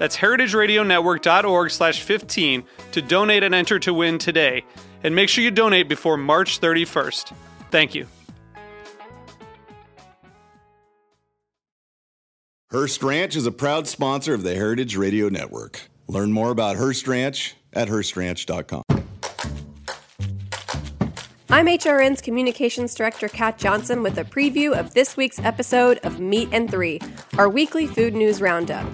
[0.00, 4.64] That's heritageradionetwork.org slash 15 to donate and enter to win today.
[5.04, 7.34] And make sure you donate before March 31st.
[7.70, 8.06] Thank you.
[12.70, 15.82] Hearst Ranch is a proud sponsor of the Heritage Radio Network.
[16.08, 18.84] Learn more about Hearst Ranch at HearstRanch.com.
[21.50, 26.48] I'm HRN's Communications Director Kat Johnson with a preview of this week's episode of Meat
[26.52, 27.00] and Three,
[27.36, 28.86] our weekly food news roundup.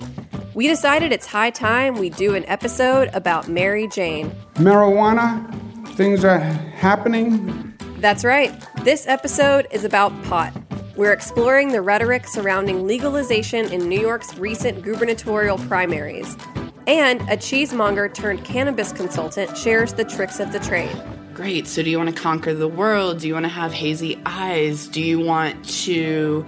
[0.57, 4.35] We decided it's high time we do an episode about Mary Jane.
[4.55, 5.55] Marijuana,
[5.97, 7.75] things are happening.
[7.99, 8.51] That's right.
[8.83, 10.55] This episode is about pot.
[10.97, 16.39] We're exploring the rhetoric surrounding legalization in New York's recent gubernatorial primaries.
[16.87, 20.97] And a cheesemonger turned cannabis consultant shares the tricks of the trade.
[21.35, 21.67] Great.
[21.67, 23.19] So, do you want to conquer the world?
[23.19, 24.89] Do you want to have hazy eyes?
[24.89, 26.47] Do you want to,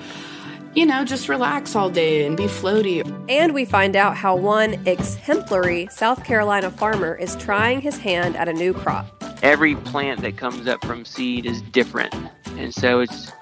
[0.79, 3.03] you know, just relax all day and be floaty?
[3.29, 8.49] And we find out how one exemplary South Carolina farmer is trying his hand at
[8.49, 9.13] a new crop.
[9.43, 12.15] Every plant that comes up from seed is different.
[12.57, 13.33] And so it's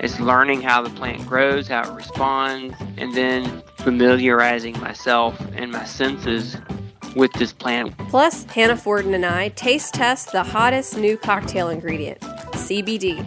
[0.00, 5.84] it's learning how the plant grows, how it responds, and then familiarizing myself and my
[5.84, 6.58] senses
[7.16, 7.96] with this plant.
[8.08, 13.24] Plus, Hannah Fordin and I taste test the hottest new cocktail ingredient, CBD.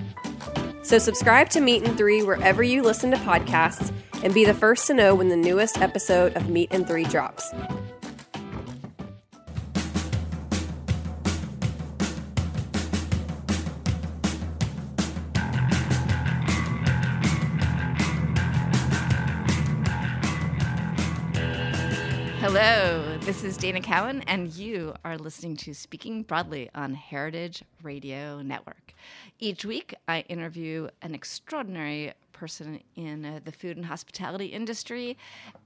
[0.85, 3.91] So, subscribe to Meat and Three wherever you listen to podcasts
[4.21, 7.51] and be the first to know when the newest episode of Meat and Three drops.
[22.39, 28.43] Hello, this is Dana Cowin, and you are listening to Speaking Broadly on Heritage Radio
[28.43, 28.93] Network.
[29.39, 35.17] Each week, I interview an extraordinary person in uh, the food and hospitality industry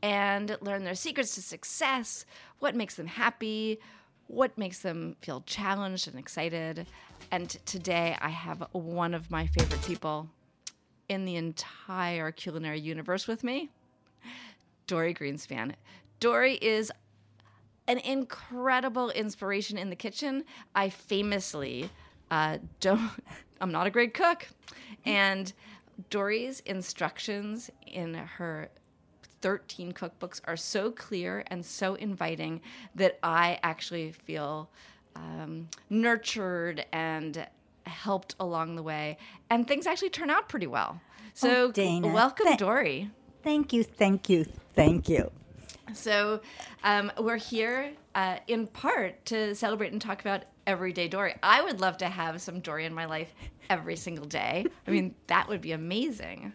[0.02, 2.26] and learn their secrets to success,
[2.60, 3.80] what makes them happy,
[4.28, 6.88] what makes them feel challenged and excited.
[7.32, 10.28] And today, I have one of my favorite people
[11.08, 13.70] in the entire culinary universe with me.
[14.88, 15.74] Dorie Greenspan.
[16.20, 16.92] Dorie is
[17.88, 20.44] an incredible inspiration in the kitchen.
[20.76, 21.90] I famously
[22.32, 23.10] uh, don't.
[23.62, 24.48] I'm not a great cook,
[25.06, 25.52] and
[26.10, 28.70] Dorie's instructions in her
[29.42, 32.62] 13 cookbooks are so clear and so inviting
[32.96, 34.70] that I actually feel
[35.16, 37.46] um, nurtured and
[37.86, 39.18] helped along the way,
[39.50, 41.02] and things actually turn out pretty well.
[41.34, 43.10] So, Oh, welcome, tha- Dorie.
[43.44, 45.32] Thank you, thank you, thank you.
[45.94, 46.42] So
[46.84, 51.36] um, we're here uh, in part to celebrate and talk about everyday Dorie.
[51.42, 53.34] I would love to have some Dorie in my life
[53.70, 54.66] every single day.
[54.86, 56.52] I mean, that would be amazing.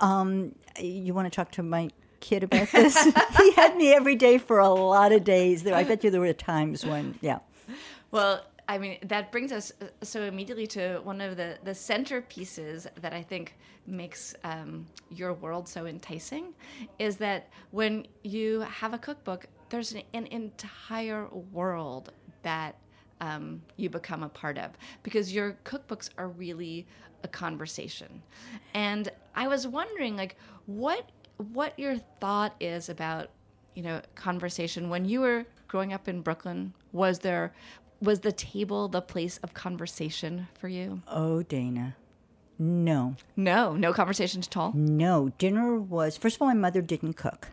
[0.00, 3.00] Um, you want to talk to my kid about this?
[3.36, 5.62] he had me every day for a lot of days.
[5.62, 7.38] There, I bet you there were times when, yeah.
[8.10, 12.88] Well, I mean, that brings us uh, so immediately to one of the, the centerpieces
[13.00, 16.54] that I think makes um, your world so enticing
[16.98, 22.12] is that when you have a cookbook, there's an, an entire world
[22.44, 22.76] that
[23.20, 24.70] um, you become a part of
[25.02, 26.86] because your cookbooks are really
[27.24, 28.22] a conversation.
[28.72, 30.36] And I was wondering, like,
[30.66, 31.10] what
[31.52, 33.30] what your thought is about
[33.74, 36.72] you know conversation when you were growing up in Brooklyn.
[36.92, 37.52] Was there
[38.00, 41.02] was the table the place of conversation for you?
[41.08, 41.96] Oh, Dana.
[42.56, 44.72] No, No, no conversations at all.
[44.76, 45.30] no.
[45.38, 47.48] Dinner was, first of all, my mother didn't cook.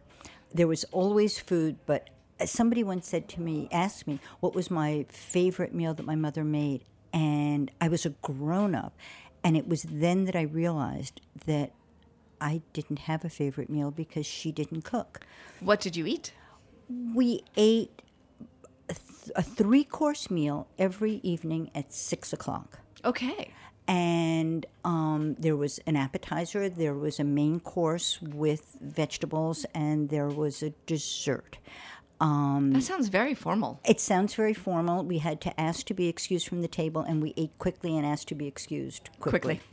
[0.53, 2.09] There was always food, but
[2.39, 6.15] uh, somebody once said to me, asked me, what was my favorite meal that my
[6.15, 6.83] mother made?
[7.13, 8.93] And I was a grown up.
[9.43, 11.71] And it was then that I realized that
[12.39, 15.21] I didn't have a favorite meal because she didn't cook.
[15.59, 16.33] What did you eat?
[17.15, 18.01] We ate
[18.89, 22.79] a, th- a three course meal every evening at six o'clock.
[23.05, 23.51] Okay.
[23.87, 30.27] And um, there was an appetizer, there was a main course with vegetables, and there
[30.27, 31.57] was a dessert.
[32.19, 33.79] Um, That sounds very formal.
[33.83, 35.03] it sounds very formal.
[35.03, 38.05] We had to ask to be excused from the table, and we ate quickly and
[38.05, 39.59] asked to be excused quickly.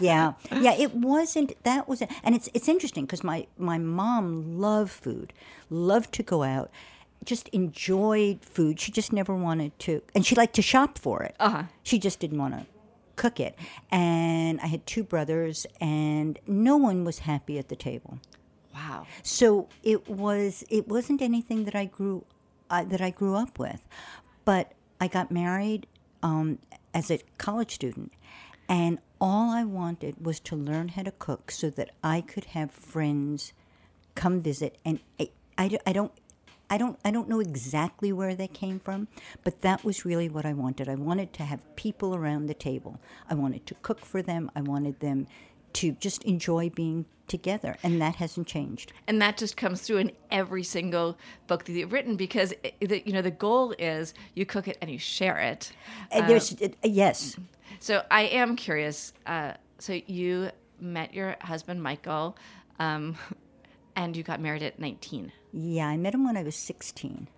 [0.00, 0.74] yeah, yeah.
[0.74, 1.52] It wasn't.
[1.64, 5.32] That was, and it's it's interesting because my my mom loved food,
[5.70, 6.70] loved to go out,
[7.24, 8.78] just enjoyed food.
[8.78, 11.34] She just never wanted to, and she liked to shop for it.
[11.40, 11.62] Uh huh.
[11.82, 12.66] She just didn't want to
[13.20, 13.54] cook it.
[13.90, 18.18] And I had two brothers, and no one was happy at the table.
[18.74, 19.06] Wow.
[19.22, 22.24] So it was it wasn't anything that I grew
[22.70, 23.82] uh, that I grew up with,
[24.46, 25.86] but I got married
[26.22, 26.58] um,
[26.94, 28.12] as a college student,
[28.68, 32.70] and all I wanted was to learn how to cook so that I could have
[32.70, 33.52] friends
[34.14, 34.78] come visit.
[34.82, 36.12] And I, I, I don't.
[36.70, 39.08] I don't I don't know exactly where they came from,
[39.44, 40.88] but that was really what I wanted.
[40.88, 43.00] I wanted to have people around the table.
[43.28, 44.50] I wanted to cook for them.
[44.54, 45.26] I wanted them
[45.74, 48.92] to just enjoy being together, and that hasn't changed.
[49.06, 53.12] and that just comes through in every single book that you've written because the, you
[53.12, 55.72] know the goal is you cook it and you share it.
[56.10, 57.36] And there's uh, yes,
[57.78, 59.12] So I am curious.
[59.26, 60.50] Uh, so you
[60.80, 62.36] met your husband Michael,
[62.78, 63.16] um,
[63.96, 65.32] and you got married at nineteen.
[65.52, 65.88] yeah.
[65.88, 67.28] I met him when I was sixteen.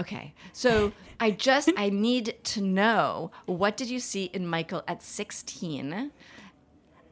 [0.00, 5.02] Okay, so I just I need to know what did you see in Michael at
[5.02, 6.10] sixteen?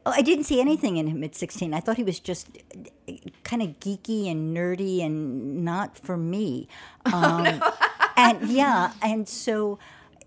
[0.05, 1.73] Oh, I didn't see anything in him at 16.
[1.73, 2.49] I thought he was just
[3.45, 6.67] kind of geeky and nerdy and not for me.
[7.05, 7.47] Um,
[8.17, 9.79] and yeah, and so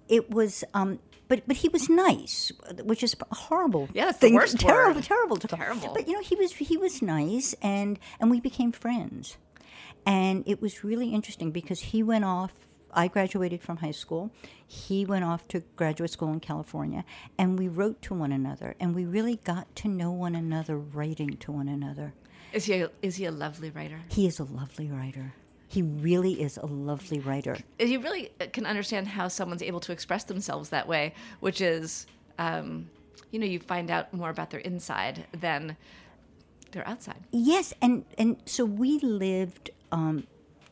[0.09, 0.65] it was.
[0.73, 0.99] Um,
[1.29, 2.53] but but he was nice,
[2.83, 3.89] which is horrible.
[3.93, 4.35] Yeah, that's the thing.
[4.35, 5.05] worst Terrible, word.
[5.05, 5.93] terrible, to- Terrible.
[5.95, 9.37] But you know, he was he was nice, and and we became friends,
[10.05, 12.53] and it was really interesting because he went off.
[12.93, 14.31] I graduated from high school.
[14.67, 17.05] He went off to graduate school in California,
[17.39, 21.37] and we wrote to one another, and we really got to know one another writing
[21.39, 22.15] to one another.
[22.55, 24.01] Is he a, is he a lovely writer?
[24.09, 25.35] He is a lovely writer.
[25.69, 27.57] He really is a lovely writer.
[27.79, 32.07] You really can understand how someone's able to express themselves that way, which is,
[32.39, 32.89] um,
[33.31, 35.77] you know, you find out more about their inside than
[36.71, 37.23] their outside.
[37.33, 40.27] Yes, and and so we lived um,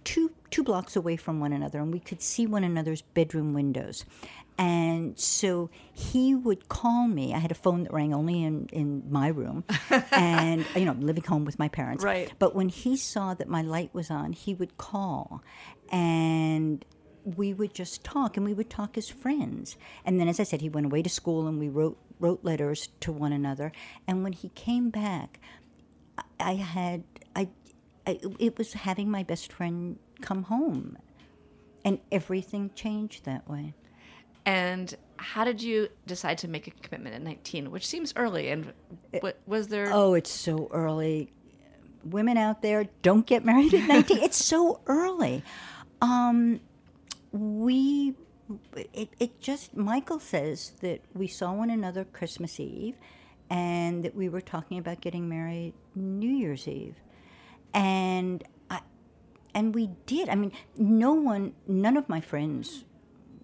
[0.05, 4.05] two two blocks away from one another, and we could see one another's bedroom windows.
[4.56, 7.35] And so he would call me.
[7.35, 9.65] I had a phone that rang only in, in my room,
[10.12, 12.05] and you know, living home with my parents.
[12.05, 12.33] Right.
[12.39, 15.43] But when he saw that my light was on, he would call,
[15.91, 16.85] and
[17.25, 19.77] we would just talk, and we would talk as friends.
[20.05, 22.89] And then, as I said, he went away to school, and we wrote wrote letters
[23.01, 23.73] to one another.
[24.06, 25.41] And when he came back,
[26.39, 27.03] I had
[27.35, 27.49] I,
[28.06, 30.97] I it was having my best friend come home,
[31.85, 33.75] and everything changed that way.
[34.46, 38.50] And how did you decide to make a commitment at 19, which seems early?
[38.50, 38.73] And
[39.20, 39.91] what, was there?
[39.93, 41.32] Oh, it's so early.
[42.05, 44.19] Women out there, don't get married at nineteen.
[44.23, 45.43] it's so early.
[46.02, 46.61] Um,
[47.32, 48.14] we
[48.93, 52.96] it, it just Michael says that we saw one another Christmas Eve,
[53.49, 56.96] and that we were talking about getting married New Year's Eve,
[57.73, 58.81] and I,
[59.55, 60.29] and we did.
[60.29, 62.85] I mean, no one, none of my friends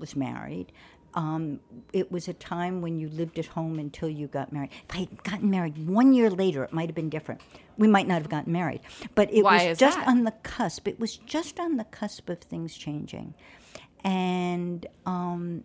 [0.00, 0.72] was married.
[1.14, 1.60] Um,
[1.92, 4.70] it was a time when you lived at home until you got married.
[4.88, 7.40] If I had gotten married one year later, it might have been different.
[7.76, 8.80] We might not have gotten married,
[9.14, 10.06] but it Why was just that?
[10.08, 10.86] on the cusp.
[10.86, 13.34] It was just on the cusp of things changing,
[14.04, 15.64] and um,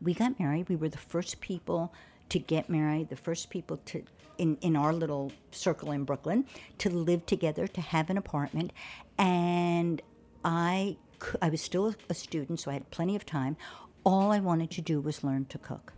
[0.00, 0.68] we got married.
[0.68, 1.92] We were the first people
[2.28, 4.04] to get married, the first people to
[4.38, 6.44] in, in our little circle in Brooklyn
[6.78, 8.72] to live together, to have an apartment,
[9.18, 10.00] and
[10.44, 10.96] I
[11.42, 13.56] I was still a student, so I had plenty of time.
[14.04, 15.92] All I wanted to do was learn to cook,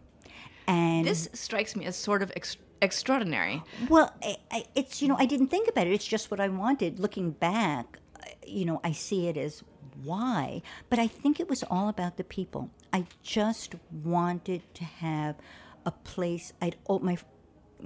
[0.67, 3.63] and This strikes me as sort of ex- extraordinary.
[3.89, 5.93] well, I, I, it's you know I didn't think about it.
[5.93, 7.01] It's just what I wanted.
[7.01, 7.99] Looking back,
[8.47, 9.63] you know, I see it as
[10.05, 12.71] why, but I think it was all about the people.
[12.93, 15.37] I just wanted to have
[15.85, 16.53] a place.
[16.63, 17.17] I'd oh, my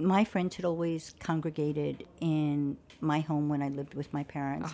[0.05, 4.71] my friends had always congregated in my home when I lived with my parents,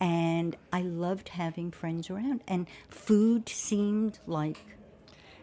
[0.00, 2.42] and I loved having friends around.
[2.48, 4.58] And food seemed like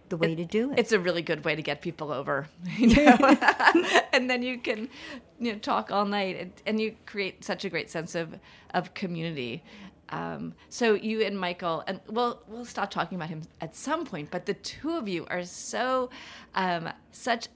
[0.10, 0.80] the way to do it.
[0.80, 2.48] It's a really good way to get people over,
[2.78, 3.18] you know?
[4.14, 4.90] and then you can,
[5.40, 8.40] you know, talk all night, and, and you create such a great sense of
[8.74, 9.64] of community.
[10.10, 14.30] Um, so you and Michael, and well, we'll stop talking about him at some point.
[14.30, 16.12] But the two of you are so
[16.54, 17.48] um, such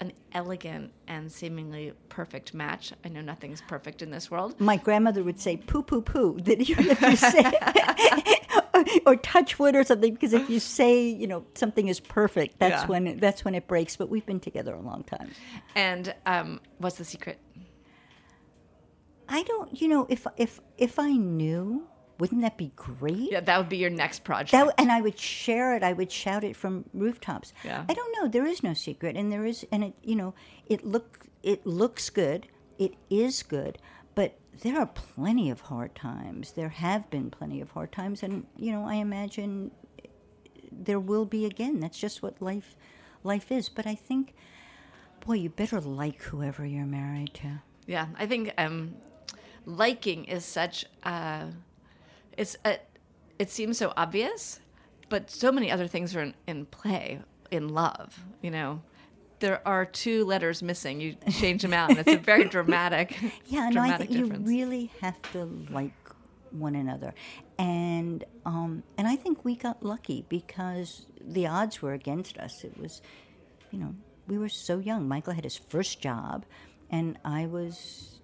[0.00, 2.92] an elegant and seemingly perfect match.
[3.04, 4.60] I know nothing's perfect in this world.
[4.60, 9.74] my grandmother would say poo poo poo that you if you say or touch wood
[9.74, 12.86] or something because if you say you know something is perfect, that's Yeah.
[12.88, 13.96] when it, that's when it breaks.
[13.96, 15.30] But we've been together a long time.
[15.74, 17.38] And um, what's the secret?
[19.28, 21.86] I don't, you know, if if if I knew,
[22.18, 23.30] wouldn't that be great?
[23.30, 24.52] Yeah, that would be your next project.
[24.52, 25.82] That, and I would share it.
[25.82, 27.52] I would shout it from rooftops.
[27.64, 27.84] Yeah.
[27.88, 28.28] I don't know.
[28.28, 30.34] There is no secret, and there is, and it, you know,
[30.66, 32.48] it look it looks good.
[32.78, 33.78] It is good,
[34.14, 36.52] but there are plenty of hard times.
[36.52, 39.70] There have been plenty of hard times, and you know, I imagine
[40.72, 41.78] there will be again.
[41.80, 42.74] That's just what life
[43.22, 43.68] life is.
[43.68, 44.34] But I think,
[45.24, 47.62] boy, you better like whoever you're married to.
[47.86, 48.96] Yeah, I think um,
[49.64, 50.84] liking is such.
[51.04, 51.46] Uh,
[52.38, 52.78] it's a,
[53.38, 54.60] it seems so obvious,
[55.08, 58.18] but so many other things are in, in play in love.
[58.40, 58.82] You know,
[59.40, 61.00] there are two letters missing.
[61.00, 63.18] You change them out, and it's a very dramatic.
[63.46, 64.48] Yeah, no, I dramatic think you difference.
[64.48, 65.92] really have to like
[66.50, 67.12] one another,
[67.58, 72.64] and um, and I think we got lucky because the odds were against us.
[72.64, 73.02] It was,
[73.70, 73.94] you know,
[74.28, 75.08] we were so young.
[75.08, 76.46] Michael had his first job,
[76.90, 78.20] and I was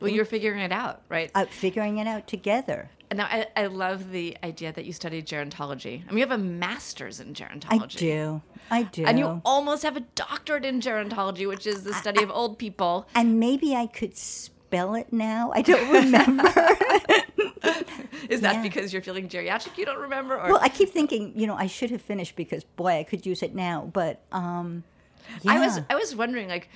[0.00, 1.30] well, you're figuring it out, right?
[1.34, 2.90] out figuring it out together.
[3.12, 6.02] Now, I, I love the idea that you studied gerontology.
[6.06, 7.72] I mean, you have a master's in gerontology.
[7.72, 11.92] I do, I do, And you almost have a doctorate in gerontology, which is the
[11.94, 13.08] study of old people.
[13.16, 15.50] and maybe I could spell it now.
[15.54, 16.44] I don't remember.
[18.28, 18.62] Is that Yeah.
[18.62, 19.76] because you're feeling geriatric?
[19.76, 20.38] You don't remember?
[20.38, 23.26] Or well, I keep thinking, you know, I should have finished because boy, I could
[23.26, 23.90] use it now.
[23.92, 24.84] But um,
[25.42, 25.52] yeah.
[25.54, 26.68] I was I was wondering like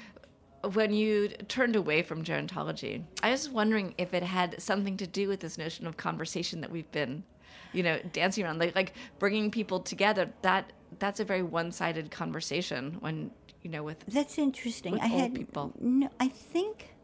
[0.72, 5.28] when you turned away from gerontology, I was wondering if it had something to do
[5.28, 7.24] with this notion of conversation that we've been,
[7.72, 10.30] you know, dancing around, like like bringing people together.
[10.42, 13.30] That that's a very one-sided conversation when
[13.62, 14.92] you know with That's interesting.
[14.92, 15.72] with I old had people.
[15.80, 16.08] no.
[16.20, 16.94] I think,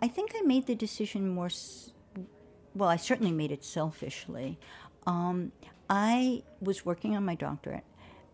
[0.00, 1.50] I think I made the decision more.
[2.74, 4.58] Well, I certainly made it selfishly.
[5.06, 5.52] Um,
[5.90, 7.84] I was working on my doctorate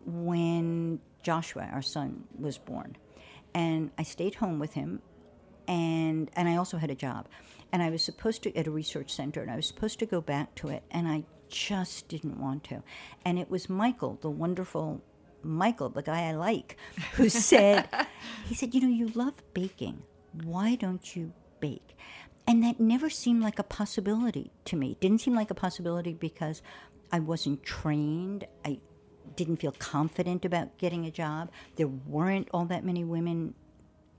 [0.05, 2.95] when Joshua, our son, was born,
[3.53, 5.01] and I stayed home with him,
[5.67, 7.27] and and I also had a job,
[7.71, 10.21] and I was supposed to at a research center, and I was supposed to go
[10.21, 12.83] back to it, and I just didn't want to,
[13.25, 15.01] and it was Michael, the wonderful
[15.43, 16.77] Michael, the guy I like,
[17.13, 17.87] who said,
[18.45, 20.01] he said, you know, you love baking.
[20.43, 21.95] Why don't you bake?
[22.47, 24.97] And that never seemed like a possibility to me.
[24.99, 26.61] Didn't seem like a possibility because
[27.11, 28.45] I wasn't trained.
[28.65, 28.79] I
[29.35, 31.49] didn't feel confident about getting a job.
[31.75, 33.53] There weren't all that many women.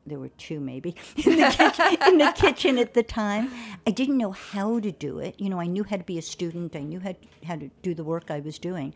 [0.06, 3.50] There were two, maybe, in the, kitchen, in the kitchen at the time.
[3.86, 5.38] I didn't know how to do it.
[5.38, 6.74] You know, I knew how to be a student.
[6.74, 7.14] I knew how,
[7.46, 8.94] how to do the work I was doing.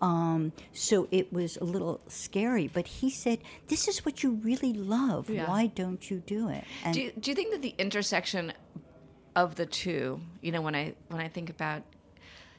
[0.00, 2.68] Um, so it was a little scary.
[2.68, 5.28] But he said, "This is what you really love.
[5.28, 5.48] Yeah.
[5.48, 8.52] Why don't you do it?" And Do you, do you think that the intersection
[9.36, 11.82] of the two, you know, when I when I think about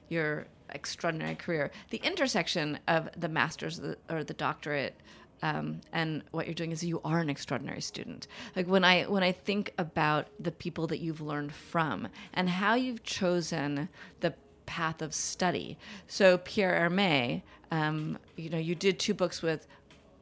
[0.10, 3.80] your extraordinary career, the intersection of the master's
[4.10, 4.96] or the doctorate
[5.42, 8.28] um, and what you're doing is you are an extraordinary student.
[8.56, 12.76] Like when I when I think about the people that you've learned from and how
[12.76, 13.90] you've chosen
[14.22, 14.34] the
[14.66, 15.78] path of study.
[16.08, 19.68] So Pierre Hermé, um, you know, you did two books with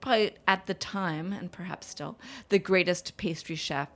[0.01, 2.19] probably at the time and perhaps still
[2.49, 3.87] the greatest pastry chef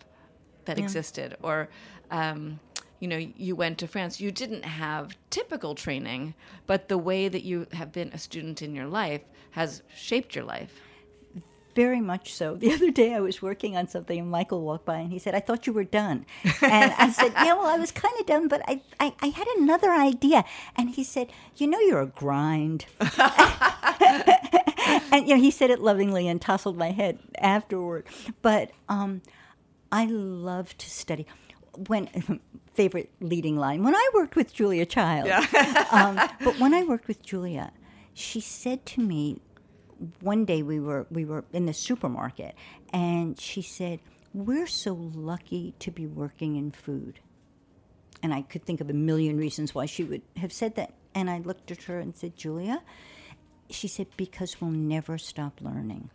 [0.66, 1.68] that existed or
[2.12, 2.60] um,
[3.00, 6.34] you know you went to france you didn't have typical training
[6.66, 10.46] but the way that you have been a student in your life has shaped your
[10.46, 10.82] life
[11.75, 12.56] Very much so.
[12.56, 15.36] The other day I was working on something and Michael walked by and he said,
[15.36, 16.25] I thought you were done.
[16.62, 19.48] And I said, Yeah, well, I was kind of done, but I, I, I had
[19.60, 20.44] another idea.
[20.75, 22.88] And he said, You know, you're a grind.
[25.12, 28.06] and, you know, he said it lovingly and tousled my head afterward.
[28.42, 29.22] But um,
[29.92, 31.27] I love to study.
[31.88, 32.39] When
[32.74, 35.29] favorite leading line when I worked with Julia Child,
[35.91, 37.72] um, but when I worked with Julia,
[38.13, 39.41] she said to me
[40.19, 42.55] one day we were we were in the supermarket
[42.93, 44.00] and she said
[44.34, 47.19] we're so lucky to be working in food.
[48.24, 50.93] And i could think of a million reasons why she would have said that.
[51.13, 52.81] And i looked at her and said julia
[53.69, 56.10] she said because we'll never stop learning.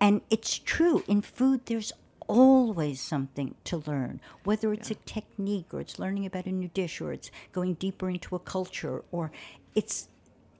[0.00, 1.02] And it's true.
[1.08, 1.92] In food there's
[2.28, 7.00] always something to learn whether it's a technique or it's learning about a new dish
[7.00, 9.30] or it's going deeper into a culture or
[9.74, 10.08] it's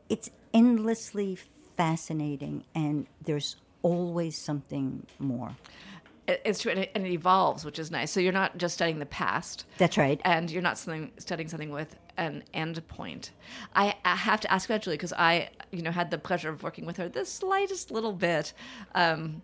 [0.08, 1.38] it's endlessly
[1.76, 5.56] fascinating and there's always something more.
[6.28, 8.10] It's true and it, and it evolves which is nice.
[8.10, 9.64] So you're not just studying the past.
[9.78, 10.20] That's right.
[10.24, 13.30] And you're not something, studying something with an end point.
[13.76, 16.64] I, I have to ask about Julia because I, you know, had the pleasure of
[16.64, 18.52] working with her the slightest little bit.
[18.94, 19.42] Um,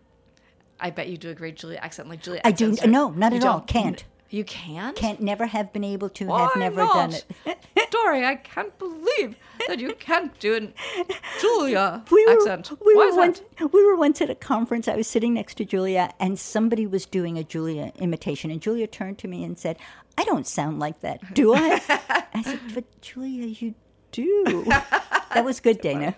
[0.83, 2.41] I bet you do a great Julia accent, like Julia.
[2.45, 3.61] I do- are- no, not at all.
[3.63, 4.05] Can't.
[4.29, 4.97] You can't?
[4.97, 7.27] Can't never have been able to, Why have never done it.
[7.91, 9.37] Dorie, I can't believe
[9.69, 10.73] that you can't do an
[11.43, 12.71] Julia we were, accent.
[12.85, 13.73] We Why were is once, that?
[13.75, 14.89] We were once at a conference.
[14.89, 18.51] I was sitting next to Julia, and somebody was doing a Julia imitation.
[18.51, 19.77] And Julia turned to me and said,
[20.17, 21.81] "I don't sound like that, do I?"
[22.33, 23.75] I said, "But Julia, you
[24.13, 26.15] do." that was good, Dana.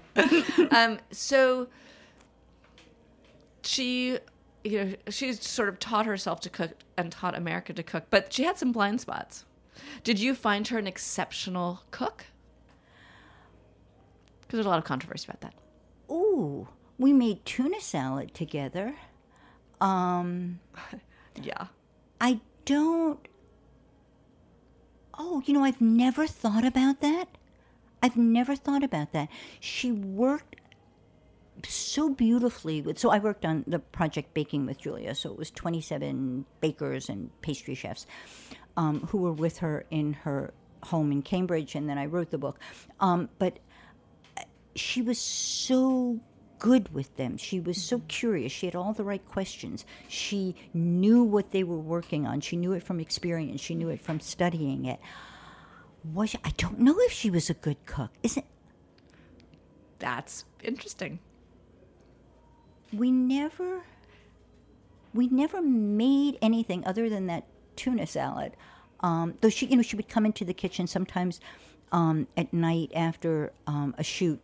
[0.71, 1.67] Um, so
[3.65, 4.19] she,
[4.65, 8.33] you know, she's sort of taught herself to cook and taught America to cook, but
[8.33, 9.45] she had some blind spots.
[10.03, 12.27] Did you find her an exceptional cook?
[14.41, 15.55] Because there's a lot of controversy about that.
[16.11, 16.69] Ooh,
[16.99, 18.95] we made tuna salad together.
[19.81, 20.61] Um,
[21.43, 21.67] Yeah.
[22.21, 23.19] I don't.
[25.19, 27.29] Oh, you know, I've never thought about that.
[28.03, 29.29] I've never thought about that.
[29.61, 30.57] She worked
[31.67, 32.99] so beautifully with.
[32.99, 35.15] So I worked on the project Baking with Julia.
[35.15, 38.07] So it was 27 bakers and pastry chefs
[38.77, 42.39] um, who were with her in her home in Cambridge, and then I wrote the
[42.39, 42.59] book.
[43.01, 43.59] Um, but
[44.75, 46.21] she was so
[46.59, 47.37] good with them.
[47.37, 48.53] She was so curious.
[48.53, 49.85] She had all the right questions.
[50.09, 52.41] She knew what they were working on.
[52.41, 53.61] She knew it from experience.
[53.61, 55.01] She knew it from studying it.
[56.13, 58.11] Was she, I don't know if she was a good cook.
[58.23, 58.47] Isn't
[59.99, 61.19] That's interesting.
[62.97, 63.83] We never
[65.13, 67.45] we never made anything other than that
[67.77, 68.53] tuna salad.
[69.01, 71.41] Um, though she, you know, she would come into the kitchen sometimes
[71.93, 74.41] um, at night after um, a shoot.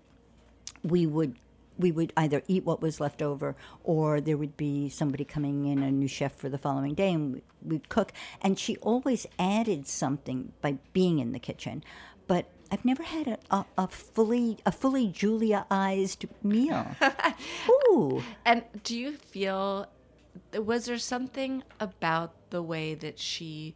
[0.82, 1.36] We would
[1.78, 5.82] we would either eat what was left over, or there would be somebody coming in,
[5.82, 8.12] a new chef for the following day, and we- we'd cook.
[8.42, 11.82] And she always added something by being in the kitchen.
[12.26, 16.86] But I've never had a, a, a fully a fully Julia-ized meal.
[17.68, 18.22] Ooh.
[18.44, 19.88] And do you feel
[20.54, 23.74] was there something about the way that she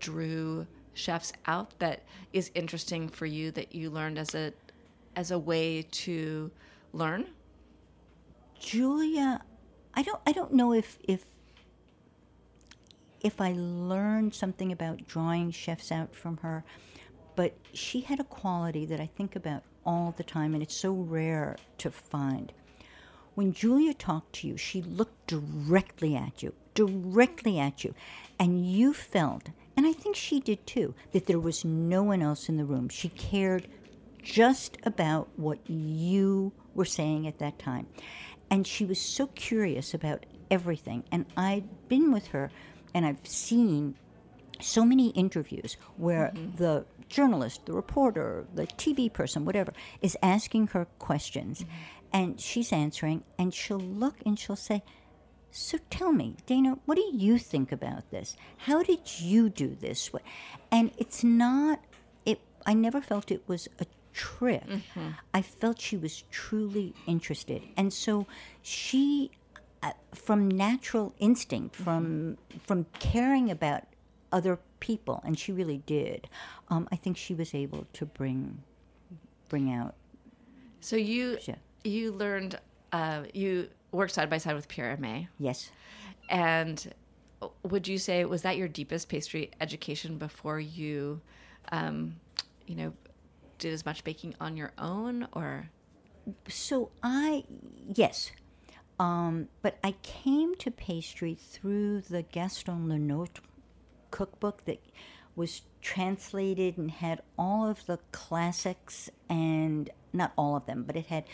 [0.00, 4.52] drew chefs out that is interesting for you that you learned as a
[5.14, 6.50] as a way to
[6.92, 7.26] learn?
[8.58, 9.42] Julia,
[9.94, 11.24] I don't I don't know if if
[13.20, 16.64] if I learned something about drawing chefs out from her,
[17.34, 20.92] but she had a quality that I think about all the time and it's so
[20.92, 22.52] rare to find.
[23.34, 27.94] When Julia talked to you, she looked directly at you, directly at you,
[28.38, 32.48] and you felt, and I think she did too, that there was no one else
[32.48, 32.88] in the room.
[32.90, 33.68] She cared
[34.22, 37.86] just about what you were saying at that time.
[38.50, 41.04] And she was so curious about everything.
[41.10, 42.50] And I'd been with her
[42.94, 43.94] and I've seen
[44.62, 46.56] so many interviews where mm-hmm.
[46.56, 51.70] the journalist, the reporter, the TV person, whatever, is asking her questions mm-hmm.
[52.12, 54.82] and she's answering and she'll look and she'll say,
[55.50, 58.36] so tell me, Dana, what do you think about this?
[58.56, 60.10] How did you do this?
[60.70, 61.80] And it's not
[62.24, 64.66] it I never felt it was a trick.
[64.66, 65.08] Mm-hmm.
[65.34, 67.62] I felt she was truly interested.
[67.76, 68.26] And so
[68.62, 69.30] she
[69.82, 73.84] uh, from natural instinct, from from caring about
[74.32, 76.28] other people, and she really did.
[76.68, 78.62] Um, I think she was able to bring
[79.48, 79.94] bring out.
[80.80, 81.56] So you Yeah.
[81.84, 82.58] you learned
[82.92, 85.70] uh, you worked side by side with Pierre Hermé, Yes,
[86.28, 86.92] and
[87.62, 91.20] would you say was that your deepest pastry education before you,
[91.70, 92.16] um,
[92.66, 92.92] you know,
[93.58, 95.68] did as much baking on your own, or
[96.48, 97.44] so I
[97.94, 98.32] yes,
[98.98, 103.40] um, but I came to pastry through the Gaston Lenotre
[104.12, 104.80] cookbook that
[105.34, 111.06] was translated and had all of the classics and not all of them, but it
[111.06, 111.24] had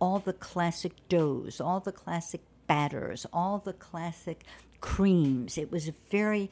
[0.00, 4.44] all the classic doughs, all the classic batters, all the classic
[4.80, 5.58] creams.
[5.58, 6.50] It was very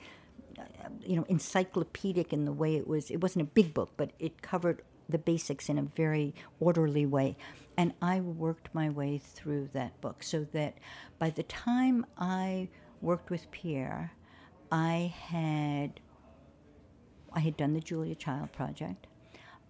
[1.05, 4.43] you know encyclopedic in the way it was it wasn't a big book but it
[4.43, 7.37] covered the basics in a very orderly way
[7.77, 10.77] and i worked my way through that book so that
[11.19, 12.69] by the time i
[13.01, 14.13] worked with pierre
[14.73, 16.01] i had
[17.33, 19.07] i had done the julia child project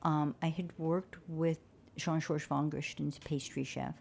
[0.02, 1.58] um, i had worked with
[1.96, 3.94] jean-georges Vongerichten's pastry chef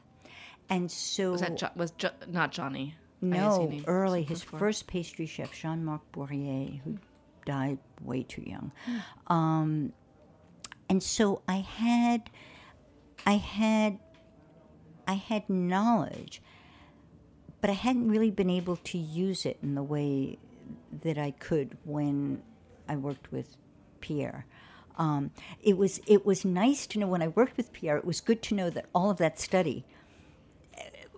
[0.70, 2.96] and so was that jo- was jo- not Johnny?
[3.22, 4.24] I guess he no, early.
[4.24, 4.60] His before.
[4.60, 6.98] first pastry chef, Jean Marc Bourrier, who
[7.46, 8.72] died way too young.
[8.86, 9.34] Hmm.
[9.34, 9.94] Um,
[10.90, 12.30] and so I had,
[13.26, 14.00] I had,
[15.08, 16.42] I had knowledge,
[17.62, 20.38] but I hadn't really been able to use it in the way
[21.04, 22.42] that I could when
[22.88, 23.56] I worked with
[24.02, 24.46] Pierre.
[24.98, 27.98] Um, it was it was nice to know when I worked with Pierre.
[27.98, 29.86] It was good to know that all of that study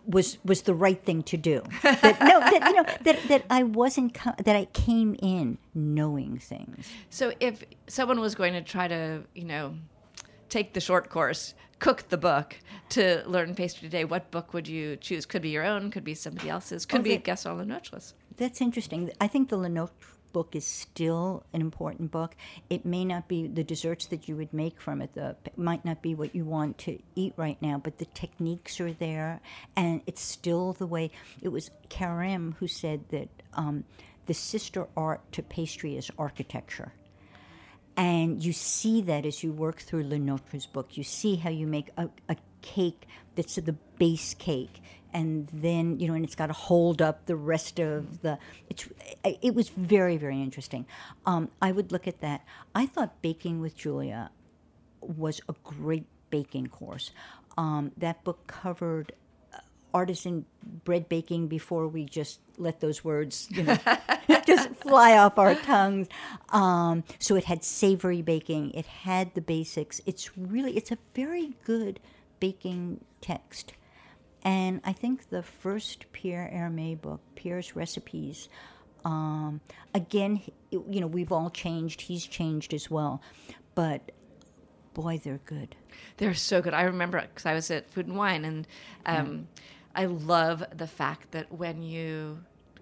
[0.06, 1.62] was was the right thing to do.
[1.82, 6.90] That, no, that, you know that that I wasn't that I came in knowing things.
[7.10, 9.76] So if someone was going to try to, you know,
[10.50, 12.56] take the short course, cook the book
[12.90, 15.26] to learn pastry today, what book would you choose?
[15.26, 18.14] Could be your own, could be somebody else's, could Oh, be that- Gaston Lenotre's.
[18.40, 19.12] That's interesting.
[19.20, 19.92] I think the Lenotre
[20.32, 22.38] book is still an important book.
[22.70, 25.14] It may not be the desserts that you would make from it.
[25.14, 28.94] The might not be what you want to eat right now, but the techniques are
[28.94, 29.42] there,
[29.76, 31.12] and it's still the way.
[31.42, 33.84] It was Carême who said that um,
[34.28, 36.94] the sister art to pastry is architecture.
[37.98, 40.96] And you see that as you work through Lenotre's book.
[40.96, 44.82] You see how you make a, a cake that's the base cake.
[45.14, 48.38] And then, you know, and it's got to hold up the rest of the.
[48.70, 48.88] It's,
[49.24, 50.86] it was very, very interesting.
[51.26, 52.46] Um, I would look at that.
[52.76, 54.32] I thought Baking with Julia
[55.02, 57.12] was a great baking course.
[57.58, 59.12] Um, that book covered
[59.54, 59.60] uh,
[59.94, 60.46] artisan
[60.86, 63.78] bread baking before we just let those words, you know,
[64.46, 66.08] just fly off our tongues.
[66.50, 68.72] Um, so it had savory baking.
[68.72, 70.02] It had the basics.
[70.06, 72.00] It's really, it's a very good
[72.40, 73.74] baking text.
[74.44, 78.50] And I think the first Pierre Hermé book, Pierre's Recipes,
[79.06, 79.62] um,
[79.94, 82.02] again, you know, we've all changed.
[82.02, 83.22] He's changed as well.
[83.76, 84.12] But
[84.94, 85.76] boy, they're good.
[86.18, 86.74] They're so good.
[86.74, 88.68] I remember because I was at Food and Wine, and
[89.06, 89.48] um,
[89.96, 92.40] I love the fact that when you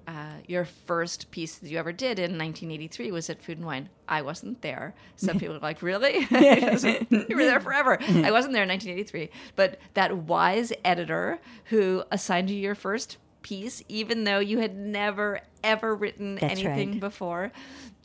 [0.08, 3.90] uh, your first piece that you ever did in 1983 was at Food and Wine.
[4.08, 4.96] I wasn't there.
[5.18, 6.20] Some people are like, "Really?
[6.32, 12.50] you were there forever." I wasn't there in 1983, but that wise editor who assigned
[12.50, 17.00] you your first piece, even though you had never ever written That's anything right.
[17.00, 17.52] before.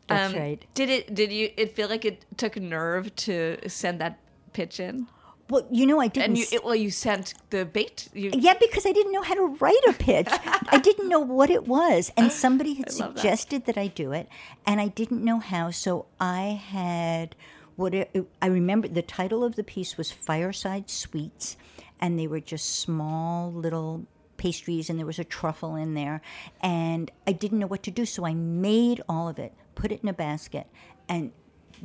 [0.09, 0.63] um, right.
[0.75, 1.15] Did it?
[1.15, 1.51] Did you?
[1.55, 4.19] It feel like it took nerve to send that
[4.51, 5.07] pitch in?
[5.49, 6.29] Well, you know, I didn't.
[6.29, 8.07] And you, it, well, you sent the bait.
[8.13, 10.29] You, Yeah, because I didn't know how to write a pitch.
[10.29, 12.11] I didn't know what it was.
[12.15, 13.19] And somebody had love that.
[13.19, 13.77] suggested that.
[13.77, 14.29] I do it,
[14.65, 15.71] and I didn't know how.
[15.71, 17.35] So I had
[17.75, 21.57] what it, I remember the title of the piece was Fireside Sweets,
[21.99, 24.05] and they were just small little
[24.37, 26.21] pastries, and there was a truffle in there.
[26.61, 28.05] And I didn't know what to do.
[28.05, 30.67] So I made all of it, put it in a basket,
[31.09, 31.31] and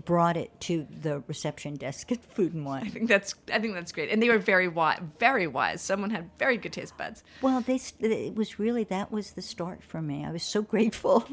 [0.04, 2.84] brought it to the reception desk at Food and Wine.
[2.86, 3.34] I think that's.
[3.52, 4.10] I think that's great.
[4.10, 5.00] And they were very wise.
[5.18, 5.80] Very wise.
[5.82, 7.24] Someone had very good taste buds.
[7.42, 10.24] Well, they, it was really that was the start for me.
[10.24, 11.26] I was so grateful.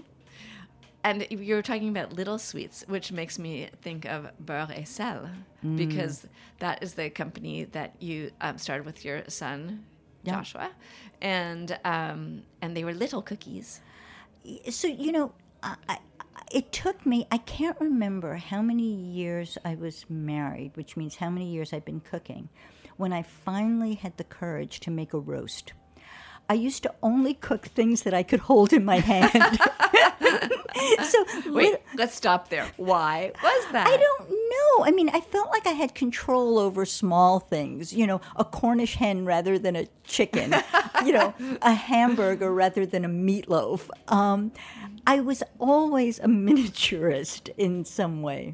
[1.04, 5.30] And you were talking about little sweets, which makes me think of Beurre et Sel,
[5.64, 5.78] Mm.
[5.78, 6.26] because
[6.60, 9.86] that is the company that you um, started with your son,
[10.26, 10.72] Joshua,
[11.22, 13.82] and um, and they were little cookies.
[14.72, 15.98] So you know, I, I,
[16.56, 17.28] it took me.
[17.30, 21.84] I can't remember how many years I was married, which means how many years I've
[21.84, 22.48] been cooking,
[22.96, 25.74] when I finally had the courage to make a roast.
[26.50, 29.34] I used to only cook things that I could hold in my hand.
[31.10, 32.72] so Wait, lit- let's stop there.
[32.78, 33.88] Why was that?
[33.88, 34.35] I don't know.
[34.84, 37.94] I mean, I felt like I had control over small things.
[37.94, 40.56] You know, a Cornish hen rather than a chicken.
[41.06, 43.90] you know, a hamburger rather than a meatloaf.
[44.12, 44.52] Um,
[45.08, 48.54] I was always a miniaturist in some way.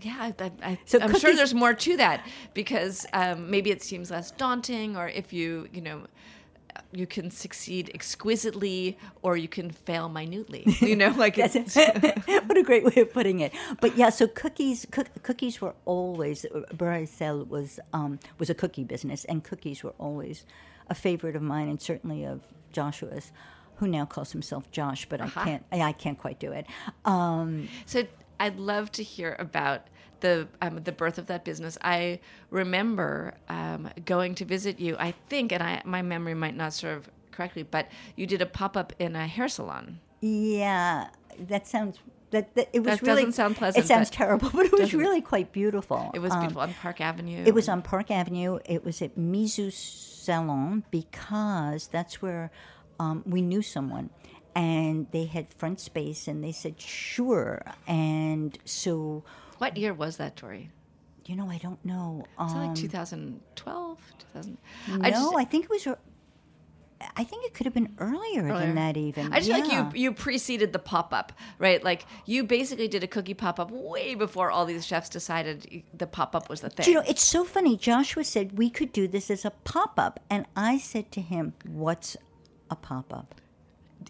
[0.00, 3.82] Yeah, I, I, I, So I'm sure there's more to that because um, maybe it
[3.82, 6.02] seems less daunting, or if you, you know,
[6.92, 10.64] you can succeed exquisitely, or you can fail minutely.
[10.80, 11.54] You know, like it's,
[12.46, 13.52] what a great way of putting it.
[13.80, 16.46] But yeah, so cookies, cook, cookies were always
[17.06, 20.46] Sel was um, was a cookie business, and cookies were always
[20.88, 22.40] a favorite of mine, and certainly of
[22.72, 23.32] Joshua's,
[23.76, 26.66] who now calls himself Josh, but I can't, I, I can't quite do it.
[27.04, 28.06] Um, So
[28.40, 29.88] I'd love to hear about
[30.20, 31.78] the um, the birth of that business.
[31.82, 34.96] I remember um, going to visit you.
[34.98, 38.76] I think, and I my memory might not serve correctly, but you did a pop
[38.76, 40.00] up in a hair salon.
[40.20, 41.98] Yeah, that sounds.
[42.30, 44.92] That, that it was That really doesn't sound pleasant, It sounds terrible, but it was
[44.92, 46.10] really quite beautiful.
[46.12, 47.42] It was Um, beautiful on Park Avenue.
[47.46, 48.58] It was on Park Avenue.
[48.66, 52.50] It was at Mizu Salon because that's where
[53.00, 54.10] um, we knew someone,
[54.54, 59.24] and they had front space, and they said sure, and so
[59.58, 60.70] What year was that, Dorie?
[61.26, 62.24] you know I don't know.
[62.38, 63.98] Was it Um, like 2012,
[64.32, 64.58] 2000?
[64.88, 65.86] no, I, just, I think it was.
[67.16, 68.58] I think it could have been earlier, earlier.
[68.58, 68.96] than that.
[68.96, 69.82] Even I just feel Yeah.
[69.82, 71.84] like you you preceded the pop up, right?
[71.84, 76.06] Like you basically did a cookie pop up way before all these chefs decided the
[76.08, 76.84] pop up was the thing.
[76.84, 77.76] Do you know, it's so funny.
[77.76, 80.18] Joshua said we could do this as a pop up.
[80.30, 82.16] And I said to him, What's
[82.70, 83.34] a pop up?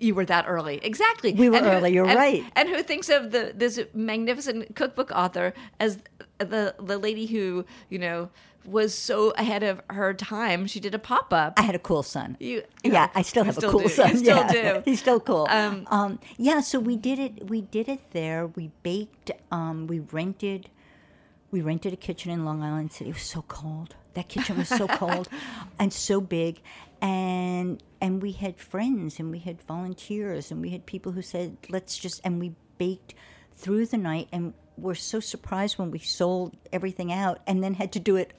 [0.01, 0.79] You were that early.
[0.83, 1.33] Exactly.
[1.33, 2.45] We were who- early, you're and- right.
[2.57, 5.99] And who thinks of the this magnificent cookbook author as
[6.39, 8.31] the the lady who you know
[8.65, 10.67] was so ahead of her time.
[10.67, 11.55] She did a pop up.
[11.57, 12.37] I had a cool son.
[12.39, 13.89] You- yeah, you- I still have still a cool do.
[13.89, 14.11] son.
[14.11, 14.83] You still yeah, do.
[14.85, 15.47] he's still cool.
[15.51, 17.49] Um, Um, yeah, so we did it.
[17.49, 18.47] We did it there.
[18.47, 19.31] We baked.
[19.51, 20.69] Um, we rented.
[21.51, 23.09] We rented a kitchen in Long Island City.
[23.09, 23.95] It was so cold.
[24.13, 25.29] That kitchen was so cold
[25.79, 26.61] and so big,
[27.01, 31.57] and and we had friends and we had volunteers and we had people who said,
[31.69, 33.15] "Let's just." And we baked
[33.57, 37.93] through the night and were so surprised when we sold everything out and then had
[37.93, 38.33] to do it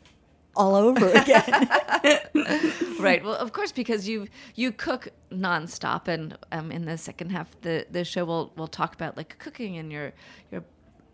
[0.55, 1.69] all over again.
[2.99, 3.23] right.
[3.23, 7.61] Well, of course, because you you cook nonstop, and um, in the second half of
[7.61, 10.13] the the show, we'll we'll talk about like cooking and your
[10.51, 10.63] your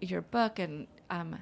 [0.02, 1.38] your book, and um,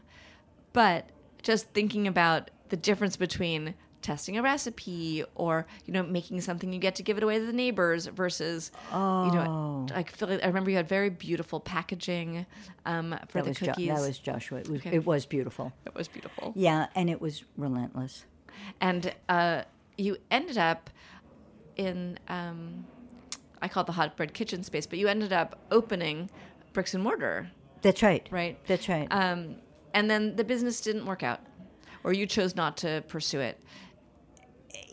[0.74, 1.10] but
[1.42, 6.80] just thinking about the difference between testing a recipe or you know making something you
[6.80, 10.48] get to give it away to the neighbors versus you know I feel like, I
[10.48, 12.46] remember you had very beautiful packaging
[12.86, 13.88] um, for that the was jo- cookies.
[13.88, 14.60] that was Joshua.
[14.60, 14.96] It was, Okay.
[14.96, 15.74] it was beautiful.
[15.86, 16.54] it was beautiful.
[16.56, 18.26] Yeah, and it was relentless.
[18.80, 19.64] and uh,
[19.98, 20.90] you ended up
[21.76, 22.86] in um,
[23.62, 26.30] I call it the hot bread kitchen space, but you ended up opening
[26.74, 27.50] bricks and mortar,
[27.82, 28.28] That's right.
[28.30, 28.58] right?
[28.68, 29.08] That's right.
[29.12, 29.56] Um,
[29.94, 31.40] and then the business didn't work out,
[32.04, 33.60] or you chose not to pursue it.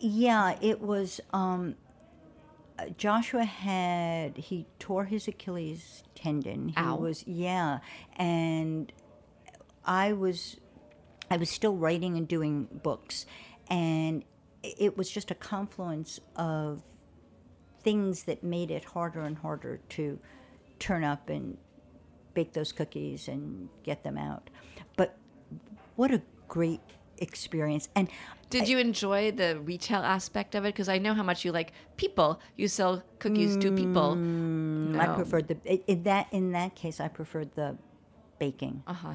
[0.01, 1.21] Yeah, it was.
[1.31, 1.75] Um,
[2.97, 6.69] Joshua had he tore his Achilles tendon.
[6.69, 6.95] He Ow.
[6.95, 7.79] was yeah,
[8.15, 8.91] and
[9.85, 10.57] I was
[11.29, 13.25] I was still writing and doing books,
[13.69, 14.23] and
[14.63, 16.81] it was just a confluence of
[17.83, 20.19] things that made it harder and harder to
[20.79, 21.57] turn up and
[22.33, 24.49] bake those cookies and get them out.
[24.97, 25.17] But
[25.95, 26.81] what a great
[27.21, 27.87] experience!
[27.95, 28.09] And
[28.49, 30.69] Did you enjoy the retail aspect of it?
[30.73, 32.41] Because I know how much you like people.
[32.57, 34.15] You sell cookies to people.
[34.15, 35.57] Mm, I preferred the
[35.89, 36.99] in that in that case.
[36.99, 37.77] I preferred the
[38.39, 38.83] baking.
[38.87, 39.13] Uh huh.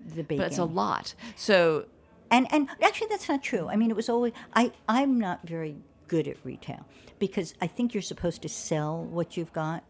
[0.00, 1.14] The baking, but it's a lot.
[1.36, 1.86] So
[2.30, 3.68] and and actually that's not true.
[3.68, 4.72] I mean, it was always I.
[4.88, 5.76] I'm not very
[6.08, 6.86] good at retail
[7.18, 9.84] because I think you're supposed to sell what you've got,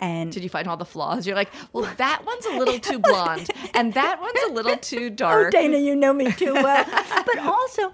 [0.00, 1.26] and did you find all the flaws?
[1.26, 5.10] You're like, well, that one's a little too blonde, and that one's a little too
[5.24, 5.48] dark.
[5.48, 6.84] Oh, Dana, you know me too well.
[7.26, 7.92] but also,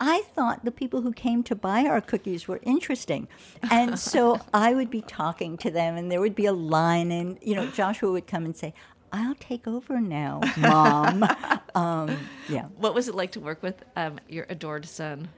[0.00, 3.28] I thought the people who came to buy our cookies were interesting.
[3.70, 7.38] And so I would be talking to them, and there would be a line, and,
[7.42, 8.72] you know, Joshua would come and say,
[9.12, 11.24] I'll take over now, Mom.
[11.74, 12.16] um,
[12.48, 12.66] yeah.
[12.76, 15.28] What was it like to work with um, your adored son?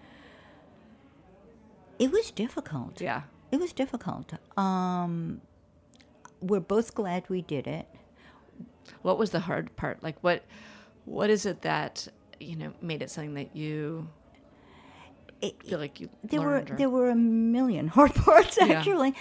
[1.98, 3.00] It was difficult.
[3.00, 3.22] Yeah.
[3.50, 4.34] It was difficult.
[4.56, 5.40] Um,
[6.42, 7.86] we're both glad we did it.
[9.02, 10.02] What was the hard part?
[10.02, 10.44] Like what
[11.04, 12.08] what is it that
[12.40, 14.08] you know made it something that you
[15.64, 18.74] feel like you there were or- there were a million hard parts Yeah.
[18.74, 19.14] actually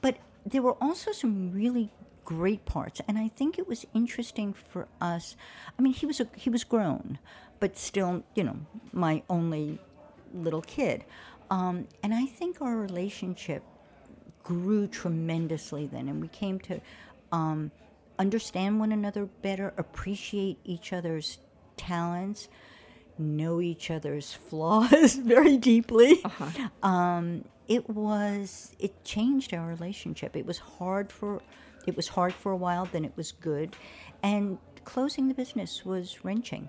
[0.00, 1.90] but there were also some really
[2.24, 5.36] great parts and i think it was interesting for us
[5.78, 7.18] i mean he was a, he was grown
[7.60, 8.56] but still you know
[8.92, 9.78] my only
[10.34, 11.04] little kid
[11.50, 13.62] um, and i think our relationship
[14.48, 16.80] grew tremendously then and we came to
[17.32, 17.70] um,
[18.18, 21.38] understand one another better appreciate each other's
[21.76, 22.48] talents
[23.18, 26.22] know each other's flaws very deeply.
[26.82, 30.36] Um, it was it changed our relationship.
[30.36, 31.42] It was hard for
[31.86, 33.76] it was hard for a while then it was good.
[34.22, 34.58] And
[34.92, 36.64] closing the business was wrenching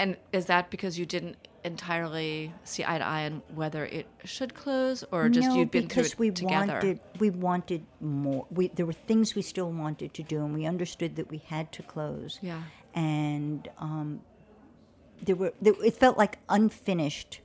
[0.00, 4.52] and is that because you didn't entirely see eye to eye on whether it should
[4.62, 6.72] close or just no, you'd been through because it we together?
[6.74, 8.46] wanted we wanted more.
[8.58, 11.66] We there were things we still wanted to do, and we understood that we had
[11.72, 12.38] to close.
[12.50, 12.62] Yeah.
[12.94, 14.08] and um,
[15.26, 17.40] there were there, it felt like unfinished,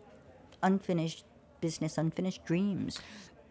[0.61, 1.25] unfinished
[1.59, 2.99] business, unfinished dreams.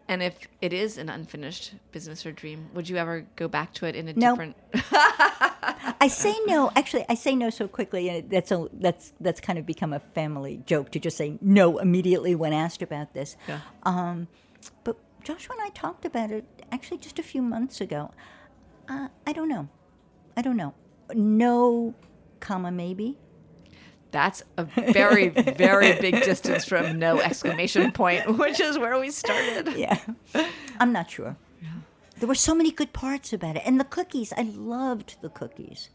[0.07, 3.85] And if it is an unfinished business or dream, would you ever go back to
[3.85, 4.31] it in a No.
[4.31, 4.55] different
[5.99, 6.71] I say no.
[6.75, 9.99] Actually, I say no so quickly, and that's a, that's that's kind of become a
[9.99, 13.35] family joke to just say no immediately when asked about this.
[13.47, 13.59] Yeah.
[13.83, 14.27] Um,
[14.83, 18.11] but Joshua and I talked about it actually just a few months ago.
[18.87, 19.69] Uh, I don't know.
[20.35, 20.73] I don't know.
[21.13, 21.93] No,
[22.39, 23.17] comma maybe.
[24.11, 29.73] That's a very, very big distance from no exclamation point, which is where we started.
[29.75, 29.99] Yeah,
[30.79, 31.35] I'm not sure.
[32.23, 34.31] There were so many good parts about it, and the cookies.
[34.37, 35.89] I loved the cookies.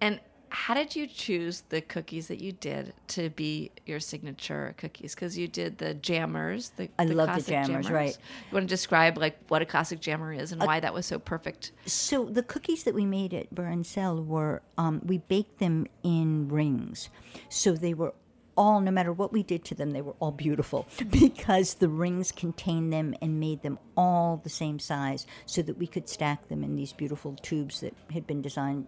[0.00, 5.16] And how did you choose the cookies that you did to be your signature cookies?
[5.16, 6.70] Because you did the jammers.
[6.76, 8.16] The, I love the classic jammers, right.
[8.16, 11.18] You want to describe like what a classic jammer is and why that was so
[11.18, 11.72] perfect?
[11.84, 15.88] So the cookies that we made at Beurre et Sel were um, we baked them
[16.04, 17.08] in rings,
[17.48, 18.14] so they were
[18.56, 22.32] all no matter what we did to them, they were all beautiful because the rings
[22.32, 26.62] contained them and made them all the same size, so that we could stack them
[26.62, 28.86] in these beautiful tubes that had been designed.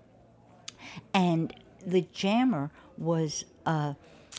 [1.12, 1.54] And
[1.86, 3.96] the jammer was a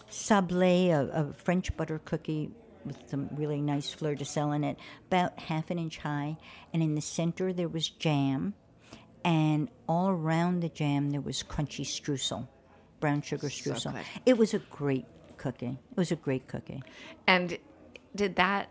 [0.10, 2.52] sablé, a, a French butter cookie
[2.86, 6.38] with some really nice fleur de sel in it, about half an inch high,
[6.74, 8.54] and in the center there was jam,
[9.24, 12.48] and all around the jam there was crunchy streusel,
[13.00, 13.94] brown sugar streusel.
[13.94, 14.04] good.
[14.26, 15.06] It was a great
[15.38, 15.78] cookie.
[15.92, 16.82] It was a great cookie.
[17.28, 17.58] And
[18.16, 18.70] did that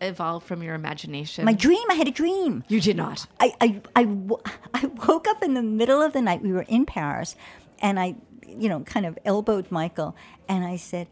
[0.00, 1.44] evolve from your imagination?
[1.44, 2.64] My dream, I had a dream.
[2.68, 3.26] you did not.
[3.40, 4.02] I, I, I,
[4.74, 6.42] I woke up in the middle of the night.
[6.42, 7.36] We were in Paris,
[7.80, 8.14] and I,
[8.46, 10.16] you know, kind of elbowed Michael,
[10.48, 11.08] and I said,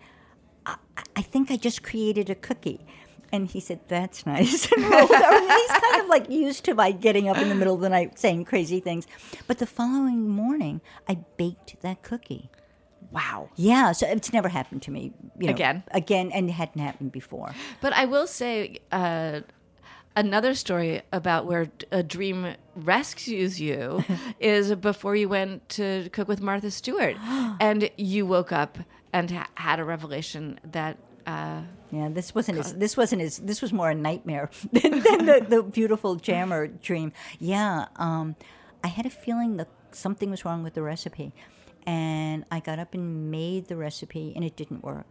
[0.66, 0.76] I,
[1.16, 2.84] I think I just created a cookie.
[3.32, 5.24] And he said, "That's nice." And rolled over.
[5.24, 7.88] And he's kind of like used to my getting up in the middle of the
[7.88, 9.06] night saying crazy things.
[9.46, 12.50] But the following morning, I baked that cookie.
[13.10, 13.50] Wow.
[13.56, 15.82] Yeah, so it's never happened to me you know, Again?
[15.90, 17.52] Again, and it hadn't happened before.
[17.80, 19.40] But I will say uh,
[20.14, 24.04] another story about where a dream rescues you
[24.40, 27.16] is before you went to cook with Martha Stewart,
[27.60, 28.78] and you woke up
[29.12, 30.98] and ha- had a revelation that.
[31.30, 31.62] Uh,
[31.92, 35.36] Yeah, this wasn't as this wasn't as this was more a nightmare than, than the,
[35.48, 37.12] the beautiful jammer dream.
[37.40, 38.36] Yeah, um,
[38.84, 41.32] I had a feeling that something was wrong with the recipe,
[41.86, 45.06] and I got up and made the recipe, and it didn't work.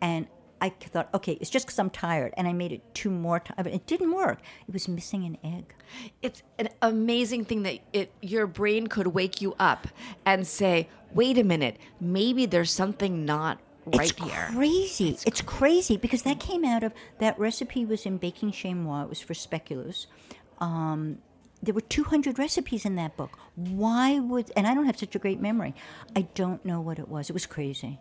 [0.00, 0.26] And
[0.60, 3.68] I thought, okay, it's just because I'm tired, and I made it two more times.
[3.68, 4.38] It didn't work.
[4.66, 5.74] It was missing an egg.
[6.22, 9.86] it's an amazing thing that it your brain could wake you up
[10.24, 15.18] and say, "Wait a minute, maybe there's something not right it's here." crazy.
[15.26, 19.02] It's, crazy because that came out of that recipe was in Baking Chez Moi.
[19.02, 20.06] It was for speculoos.
[20.58, 21.18] Um,
[21.62, 23.38] there were 200 recipes in that book.
[23.54, 25.74] Why would and I don't have such a great memory.
[26.14, 27.30] I don't know what it was.
[27.30, 27.98] It was crazy.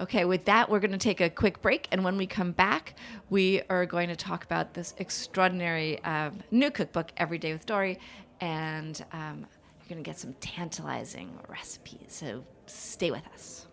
[0.00, 1.86] Okay, with that, we're going to take a quick break.
[1.92, 2.94] And when we come back,
[3.28, 7.98] we are going to talk about this extraordinary um, new cookbook, Every Day with Dorie.
[8.40, 12.06] And um, you're going to get some tantalizing recipes.
[12.08, 13.66] So stay with us.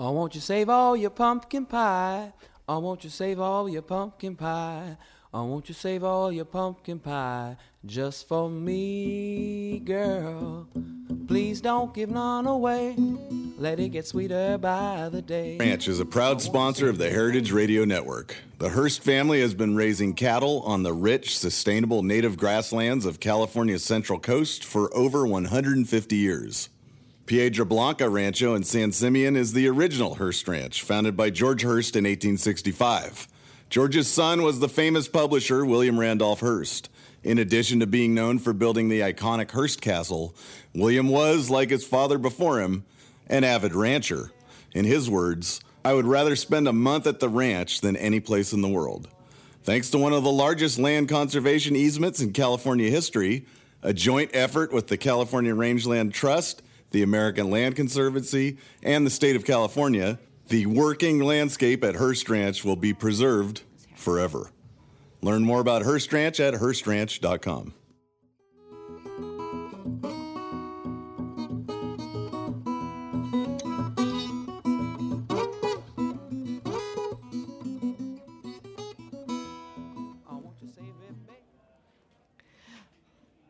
[0.00, 2.32] Oh, won't you save all your pumpkin pie?
[2.68, 4.96] Oh, won't you save all your pumpkin pie?
[5.34, 10.68] Oh, won't you save all your pumpkin pie just for me, girl?
[11.26, 12.94] Please don't give none away.
[13.58, 15.56] Let it get sweeter by the day.
[15.58, 18.36] Ranch is a proud sponsor of the Heritage Radio Network.
[18.58, 23.82] The Hearst family has been raising cattle on the rich, sustainable native grasslands of California's
[23.82, 26.68] Central Coast for over 150 years.
[27.28, 31.94] Piedra Blanca Rancho in San Simeon is the original Hearst Ranch, founded by George Hearst
[31.94, 33.28] in 1865.
[33.68, 36.88] George's son was the famous publisher William Randolph Hearst.
[37.22, 40.34] In addition to being known for building the iconic Hearst Castle,
[40.74, 42.86] William was, like his father before him,
[43.26, 44.30] an avid rancher.
[44.72, 48.54] In his words, I would rather spend a month at the ranch than any place
[48.54, 49.06] in the world.
[49.64, 53.44] Thanks to one of the largest land conservation easements in California history,
[53.82, 59.36] a joint effort with the California Rangeland Trust, the American Land Conservancy, and the state
[59.36, 63.62] of California, the working landscape at Hearst Ranch will be preserved
[63.94, 64.50] forever.
[65.20, 67.74] Learn more about Hearst Ranch at HearstRanch.com.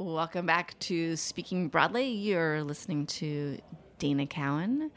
[0.01, 2.07] Welcome back to Speaking Broadly.
[2.07, 3.59] You're listening to
[3.99, 4.93] Dana Cowin,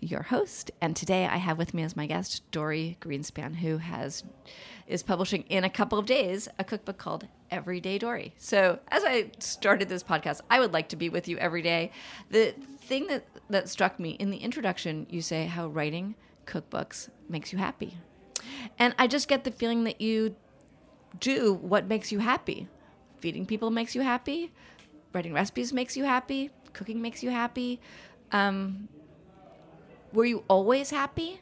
[0.00, 4.22] your host, and today I have with me as my guest Dorie Greenspan, who has
[4.86, 8.32] is publishing in a couple of days a cookbook called Everyday Dorie.
[8.38, 11.90] So, as I started this podcast, I would like to be with you every day.
[12.30, 16.14] The thing that that struck me in the introduction, you say how writing
[16.46, 17.96] cookbooks makes you happy,
[18.78, 20.36] and I just get the feeling that you
[21.18, 22.68] do what makes you happy.
[23.24, 24.52] Feeding people makes you happy.
[25.14, 26.50] Writing recipes makes you happy.
[26.74, 27.80] Cooking makes you happy.
[28.32, 28.86] Um,
[30.12, 31.40] were you always happy?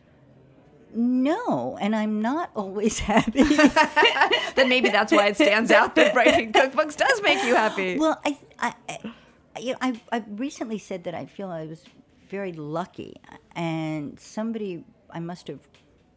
[0.94, 3.42] No, and I'm not always happy.
[4.54, 7.98] Then maybe that's why it stands out that writing cookbooks does make you happy.
[7.98, 11.82] Well, I, I, I, you know, I, I recently said that I feel I was
[12.30, 13.16] very lucky,
[13.56, 15.66] and somebody, I must have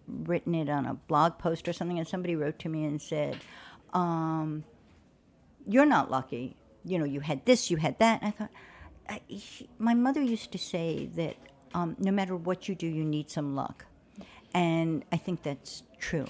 [0.08, 3.40] written it on a blog post or something, and somebody wrote to me and said,
[3.96, 4.64] um,
[5.68, 6.56] "You're not lucky.
[6.84, 8.52] You know, you had this, you had that." And I thought,
[9.10, 9.22] I,
[9.78, 11.36] my mother used to say that
[11.74, 13.86] um, no matter what you do, you need some luck,
[14.54, 16.28] and I think that's true.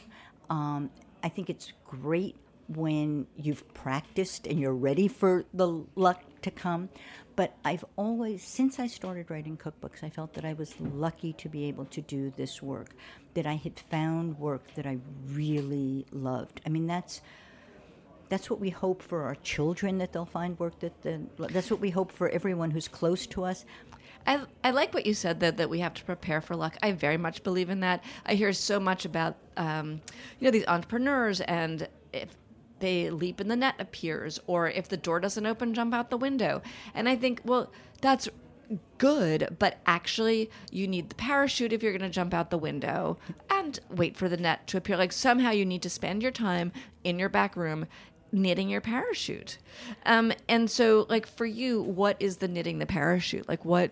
[0.50, 0.90] Um,
[1.24, 2.36] I think it's great
[2.68, 6.90] when you've practiced and you're ready for the luck to come.
[7.36, 11.50] But I've always, since I started writing cookbooks, I felt that I was lucky to
[11.50, 12.96] be able to do this work,
[13.34, 16.62] that I had found work that I really loved.
[16.66, 17.22] I mean, that's
[18.30, 20.94] that's what we hope for our children that they'll find work that
[21.38, 23.66] that's what we hope for everyone who's close to us.
[24.28, 26.78] I, I like what you said that, that we have to prepare for luck.
[26.82, 28.04] I very much believe in that.
[28.26, 30.02] I hear so much about um,
[30.40, 32.30] you know these entrepreneurs and if
[32.80, 36.18] they leap in the net appears or if the door doesn't open jump out the
[36.18, 36.62] window.
[36.94, 37.72] And I think well
[38.02, 38.28] that's
[38.98, 43.18] good, but actually you need the parachute if you're going to jump out the window
[43.50, 44.98] and wait for the net to appear.
[44.98, 46.72] Like somehow you need to spend your time
[47.04, 47.86] in your back room
[48.36, 49.58] knitting your parachute.
[50.06, 53.48] Um, and so like for you, what is the knitting the parachute?
[53.48, 53.92] Like what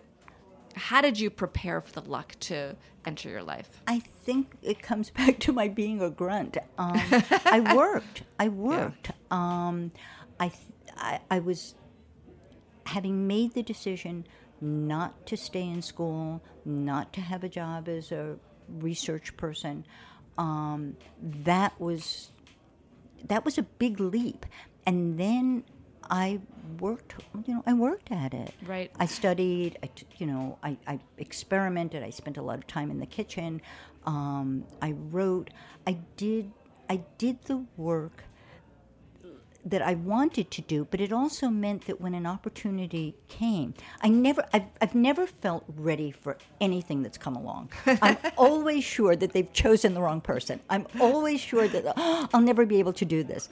[0.76, 2.76] how did you prepare for the luck to
[3.06, 3.68] enter your life?
[3.86, 6.58] I think it comes back to my being a grunt.
[6.78, 7.00] Um,
[7.46, 8.22] I worked.
[8.38, 9.10] I worked.
[9.10, 9.14] Yeah.
[9.30, 9.92] Um,
[10.40, 10.52] I,
[10.96, 11.74] I, I was
[12.86, 14.26] having made the decision
[14.60, 18.36] not to stay in school, not to have a job as a
[18.68, 19.86] research person.
[20.38, 22.30] Um, that was
[23.24, 24.46] that was a big leap,
[24.86, 25.64] and then
[26.10, 26.40] I
[26.80, 27.14] worked,
[27.46, 28.52] you know, I worked at it.
[28.66, 28.90] Right.
[28.98, 32.02] I studied, I, you know, I, I experimented.
[32.02, 33.62] I spent a lot of time in the kitchen.
[34.06, 35.50] Um, I wrote.
[35.86, 36.50] I did.
[36.88, 38.24] I did the work
[39.64, 44.08] that I wanted to do, but it also meant that when an opportunity came, I
[44.08, 47.70] never, I've, I've never felt ready for anything that's come along.
[48.02, 50.60] I'm always sure that they've chosen the wrong person.
[50.68, 53.48] I'm always sure that oh, I'll never be able to do this.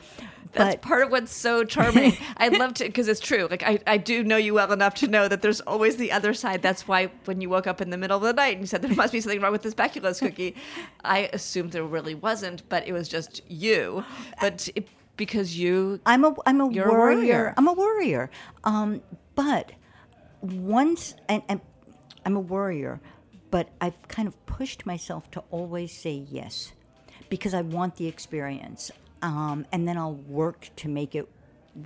[0.53, 2.17] That's but, part of what's so charming.
[2.37, 3.49] I love to because it's true.
[3.51, 6.35] Like I, I do know you well enough to know that there's always the other
[6.35, 6.61] side.
[6.61, 8.83] That's why when you woke up in the middle of the night and you said
[8.83, 10.55] there must be something wrong with this speculoos cookie,
[11.05, 14.05] I assumed there really wasn't, but it was just you.
[14.41, 16.89] But it, because you I'm a I'm a warrior.
[16.89, 17.55] a warrior.
[17.57, 18.31] I'm a warrior.
[18.65, 19.03] Um,
[19.35, 19.73] but
[20.41, 21.61] once and, and
[22.25, 23.01] I'm a warrior,
[23.51, 26.73] but I've kind of pushed myself to always say yes
[27.29, 28.91] because I want the experience.
[29.23, 31.29] Um, and then I'll work to make it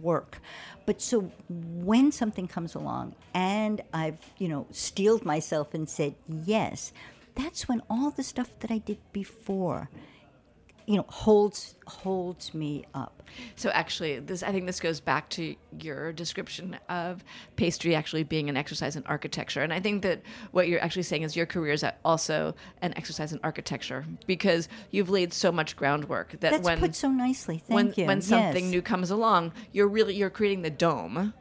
[0.00, 0.40] work.
[0.86, 6.92] But so when something comes along and I've, you know, steeled myself and said yes,
[7.34, 9.90] that's when all the stuff that I did before
[10.86, 13.22] you know holds holds me up.
[13.56, 17.24] So actually this i think this goes back to your description of
[17.56, 19.62] pastry actually being an exercise in architecture.
[19.62, 20.22] And i think that
[20.52, 25.10] what you're actually saying is your career is also an exercise in architecture because you've
[25.10, 27.58] laid so much groundwork that That's when put so nicely.
[27.58, 28.06] thank when, you.
[28.06, 28.72] when something yes.
[28.72, 31.34] new comes along you're really you're creating the dome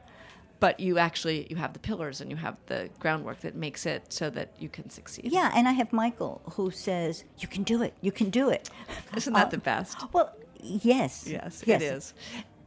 [0.59, 4.11] but you actually you have the pillars and you have the groundwork that makes it
[4.11, 5.31] so that you can succeed.
[5.31, 8.69] Yeah and i have michael who says you can do it you can do it.
[9.15, 9.97] Isn't that uh, the best?
[10.13, 11.27] well yes.
[11.27, 11.81] Yes, yes.
[11.81, 12.13] it is.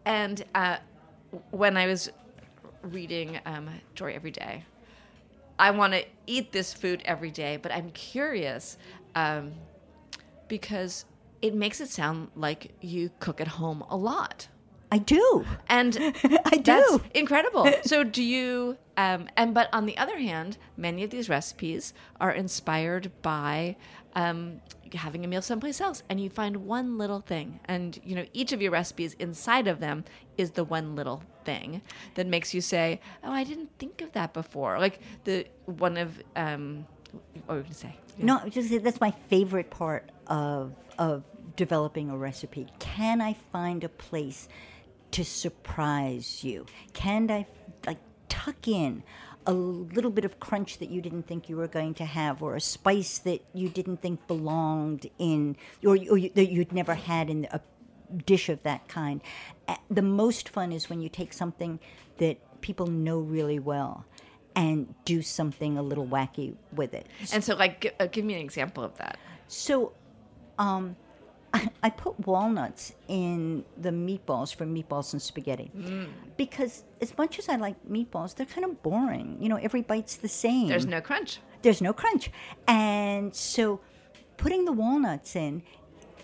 [0.05, 0.77] And uh,
[1.51, 2.11] when i was
[2.83, 4.65] reading um, joy every day
[5.59, 8.79] i want to eat this food every day but i'm curious
[9.15, 9.53] um,
[10.47, 11.05] because
[11.43, 14.49] it makes it sound like you cook at home a lot
[14.91, 15.45] I do.
[15.69, 15.97] And
[16.45, 17.03] I do.
[17.15, 17.71] incredible.
[17.83, 22.33] So do you um, and but on the other hand, many of these recipes are
[22.33, 23.77] inspired by
[24.15, 24.61] um,
[24.95, 28.53] having a meal someplace else and you find one little thing and you know each
[28.53, 30.05] of your recipes inside of them
[30.37, 31.83] is the one little thing
[32.15, 36.21] that makes you say oh i didn't think of that before like the one of
[36.37, 36.87] um
[37.47, 38.25] what were you going to say yeah.
[38.25, 41.23] no just that's my favorite part of of
[41.57, 44.49] developing a recipe can i find a place
[45.13, 46.67] to surprise you?
[46.93, 47.47] Can I
[47.87, 47.99] like
[48.29, 49.03] tuck in
[49.47, 52.55] a little bit of crunch that you didn't think you were going to have, or
[52.55, 57.31] a spice that you didn't think belonged in, or, or you, that you'd never had
[57.31, 57.61] in a
[58.27, 59.23] dish of that kind?
[59.91, 61.81] The most fun is when you take something
[62.19, 64.05] that people know really well
[64.55, 67.07] and do something a little wacky with it.
[67.33, 69.17] And so, like, uh, give me an example of that.
[69.47, 69.93] So,
[70.59, 70.97] um,
[71.55, 76.09] I, put walnuts in the meatballs for meatballs and spaghetti mm.
[76.37, 79.39] because as much as I like meatballs, they're kind of boring.
[79.41, 80.69] You know, every bite's the same.
[80.69, 81.41] There's no crunch.
[81.63, 82.31] There's no crunch,
[82.69, 83.81] and so
[84.37, 85.63] putting the walnuts in,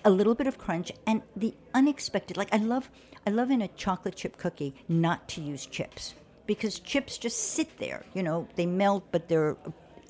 [0.04, 2.36] a little bit of crunch, and the unexpected.
[2.36, 2.90] Like I love,
[3.26, 6.14] I love in a chocolate chip cookie not to use chips
[6.46, 8.04] because chips just sit there.
[8.14, 9.56] You know, they melt, but they're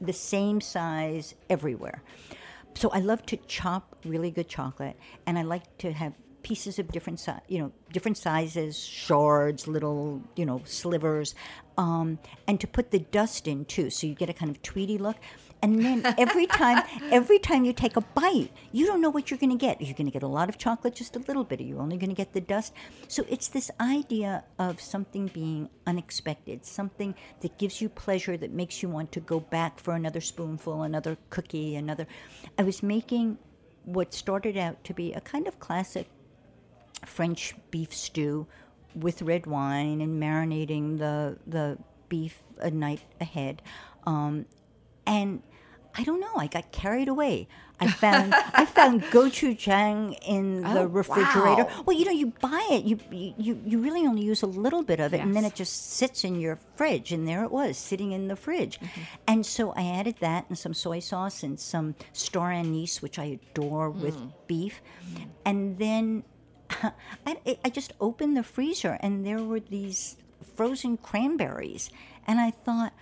[0.01, 2.03] the same size everywhere
[2.75, 4.97] so I love to chop really good chocolate,
[5.27, 6.13] and I like to have
[6.43, 11.35] pieces of different size, you know, different sizes, shards, little, you know, slivers,
[11.79, 14.99] um, and to put the dust in too, so you get a kind of tweedy
[14.99, 15.17] look.
[15.65, 19.39] And then every time, every time you take a bite, you don't know what you're
[19.39, 19.81] going to get.
[19.81, 21.59] You're going to get a lot of chocolate, just a little bit.
[21.61, 22.75] Are you only going to get the dust?
[23.09, 28.83] So it's this idea of something being unexpected, something that gives you pleasure, that makes
[28.83, 32.07] you want to go back for another spoonful, another cookie, another.
[32.59, 33.39] I was making
[33.85, 36.09] what started out to be a kind of classic
[37.07, 38.47] French beef stew
[38.95, 41.79] with red wine and marinating the the
[42.11, 43.63] beef a night ahead.
[44.07, 44.45] Um,
[45.07, 45.43] and
[45.97, 46.35] I don't know.
[46.37, 47.47] I got carried away.
[47.81, 51.65] I found I found gochujang in the Oh, refrigerator.
[51.65, 51.83] wow.
[51.87, 52.85] Well, you know, you buy it.
[52.85, 55.93] You you you really only use a little bit of it, and then it just
[55.93, 57.11] sits in your fridge.
[57.13, 58.79] And there it was, sitting in the fridge.
[58.81, 59.01] Mm-hmm.
[59.29, 63.39] And so I added that and some soy sauce and some star anise, which I
[63.39, 64.33] adore with Mm.
[64.47, 64.81] beef.
[65.45, 66.23] And then
[67.27, 70.17] I, I just opened the freezer, and there were these
[70.57, 71.91] frozen cranberries,
[72.27, 72.93] and I thought,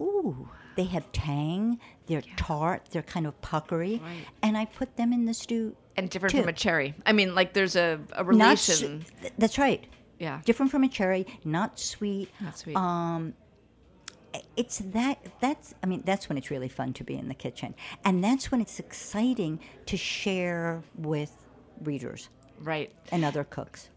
[0.00, 0.48] ooh.
[0.76, 4.00] They have tang, they're tart, they're kind of puckery,
[4.42, 5.76] and I put them in the stew.
[5.96, 6.40] And different too.
[6.40, 6.94] from a cherry.
[7.04, 9.04] I mean, like there's a, a su- relation.
[9.20, 9.84] th- that's right.
[10.18, 10.40] Yeah.
[10.44, 12.30] Different from a cherry, not sweet.
[12.40, 12.76] Not sweet.
[12.76, 13.34] Um,
[14.56, 17.74] it's that that's I mean that's when it's really fun to be in the kitchen,
[18.04, 21.32] and that's when it's exciting to share with
[21.82, 22.28] readers
[22.60, 22.92] right.
[23.10, 23.90] and other cooks.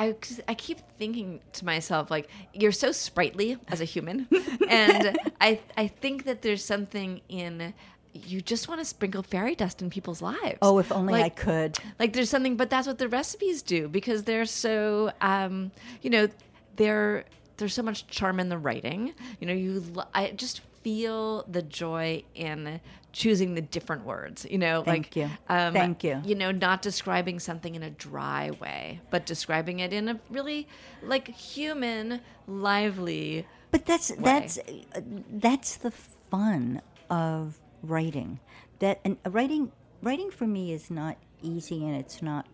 [0.00, 0.16] I,
[0.48, 4.26] I keep thinking to myself, like, you're so sprightly as a human.
[4.68, 7.74] and I, I think that there's something in
[8.12, 10.58] you just want to sprinkle fairy dust in people's lives.
[10.62, 11.78] Oh, if only I could.
[11.98, 15.70] Like, there's something, but that's what the recipes do because they're so, um,
[16.02, 16.28] you know,
[16.76, 17.24] they're
[17.58, 19.12] there's so much charm in the writing.
[19.38, 19.84] You know, you
[20.14, 22.80] I just feel the joy in
[23.12, 24.46] choosing the different words.
[24.48, 25.30] You know, Thank like you.
[25.48, 26.20] Um, Thank you.
[26.24, 30.68] You know, not describing something in a dry way, but describing it in a really
[31.02, 33.46] like human, lively.
[33.70, 35.00] But that's that's uh,
[35.30, 35.92] that's the
[36.30, 38.40] fun of writing.
[38.78, 42.46] That and writing writing for me is not easy and it's not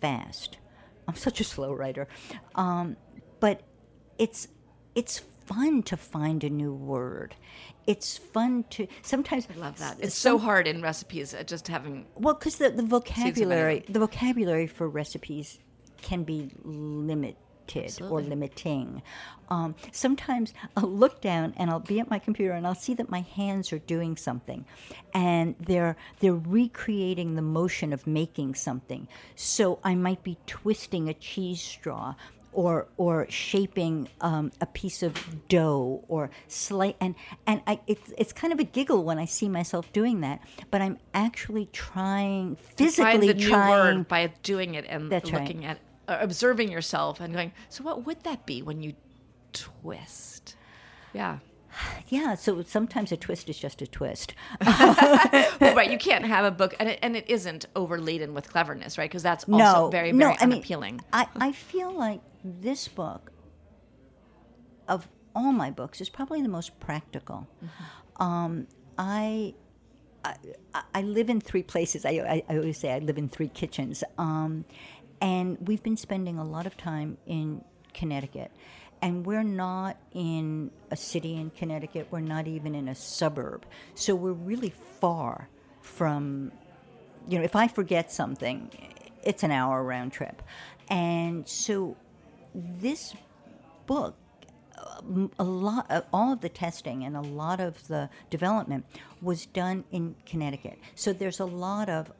[0.00, 0.58] fast.
[1.08, 2.08] I'm such a slow writer,
[2.54, 2.96] um,
[3.40, 3.62] but
[4.18, 4.48] it's
[4.94, 7.34] it's fun to find a new word.
[7.86, 9.48] It's fun to sometimes.
[9.54, 9.98] I love that.
[10.00, 14.66] It's so hard in recipes, uh, just having Well, because the, the vocabulary, the vocabulary
[14.66, 15.58] for recipes
[16.02, 17.36] can be limited
[18.00, 19.02] or limiting.
[19.48, 23.10] Um, sometimes I'll look down and I'll be at my computer and I'll see that
[23.10, 24.64] my hands are doing something,
[25.14, 29.08] and they're they're recreating the motion of making something.
[29.34, 32.14] So I might be twisting a cheese straw.
[32.52, 35.14] Or, or shaping um, a piece of
[35.48, 37.14] dough or slight and
[37.46, 40.40] and I, it's it's kind of a giggle when I see myself doing that,
[40.72, 45.30] but I'm actually trying to physically find the trying word by doing it and That's
[45.30, 45.42] right.
[45.42, 45.78] looking at,
[46.08, 47.52] uh, observing yourself and going.
[47.68, 48.94] So, what would that be when you
[49.52, 50.56] twist?
[51.12, 51.38] Yeah.
[52.08, 54.34] Yeah, so sometimes a twist is just a twist.
[54.66, 58.98] well, right, you can't have a book, and it, and it isn't overladen with cleverness,
[58.98, 59.08] right?
[59.08, 61.00] Because that's also no, very, no, very I mean, unappealing.
[61.12, 63.30] I, I feel like this book,
[64.88, 67.46] of all my books, is probably the most practical.
[67.64, 68.22] Mm-hmm.
[68.22, 68.66] Um,
[68.98, 69.54] I,
[70.24, 70.34] I
[70.92, 72.04] I live in three places.
[72.04, 74.02] I, I, I always say I live in three kitchens.
[74.18, 74.64] Um,
[75.20, 77.64] and we've been spending a lot of time in
[77.94, 78.50] Connecticut.
[79.02, 82.08] And we're not in a city in Connecticut.
[82.10, 83.64] We're not even in a suburb.
[83.94, 85.48] So we're really far
[85.80, 86.52] from,
[87.28, 88.70] you know, if I forget something,
[89.22, 90.42] it's an hour round trip.
[90.88, 91.96] And so
[92.54, 93.14] this
[93.86, 94.16] book
[95.38, 98.86] a lot all of the testing and a lot of the development
[99.20, 100.78] was done in Connecticut.
[100.94, 102.10] So there's a lot of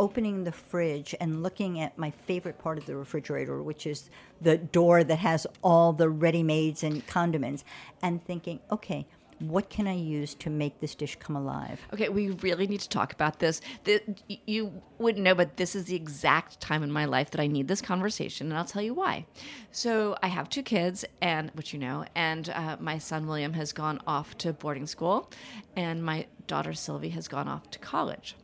[0.00, 4.08] opening the fridge and looking at my favorite part of the refrigerator, which is
[4.40, 7.64] the door that has all the ready-mades and condiments,
[8.00, 9.06] and thinking, okay,
[9.40, 11.80] what can I use to make this dish come alive?
[11.92, 13.60] Okay, we really need to talk about this.
[13.84, 14.02] The,
[14.46, 17.66] you wouldn't know, but this is the exact time in my life that I need
[17.66, 19.26] this conversation, and I'll tell you why.
[19.72, 23.72] So I have two kids, and which you know, and uh, my son William has
[23.72, 25.30] gone off to boarding school,
[25.76, 28.36] and my daughter Sylvie has gone off to college.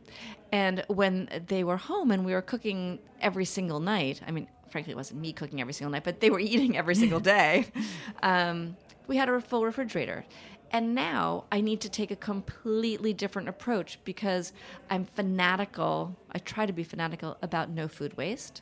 [0.51, 4.93] And when they were home and we were cooking every single night, I mean, frankly,
[4.93, 7.67] it wasn't me cooking every single night, but they were eating every single day.
[8.23, 8.75] Um,
[9.07, 10.25] we had a full refrigerator.
[10.71, 14.53] And now I need to take a completely different approach because
[14.89, 16.15] I'm fanatical.
[16.31, 18.61] I try to be fanatical about no food waste.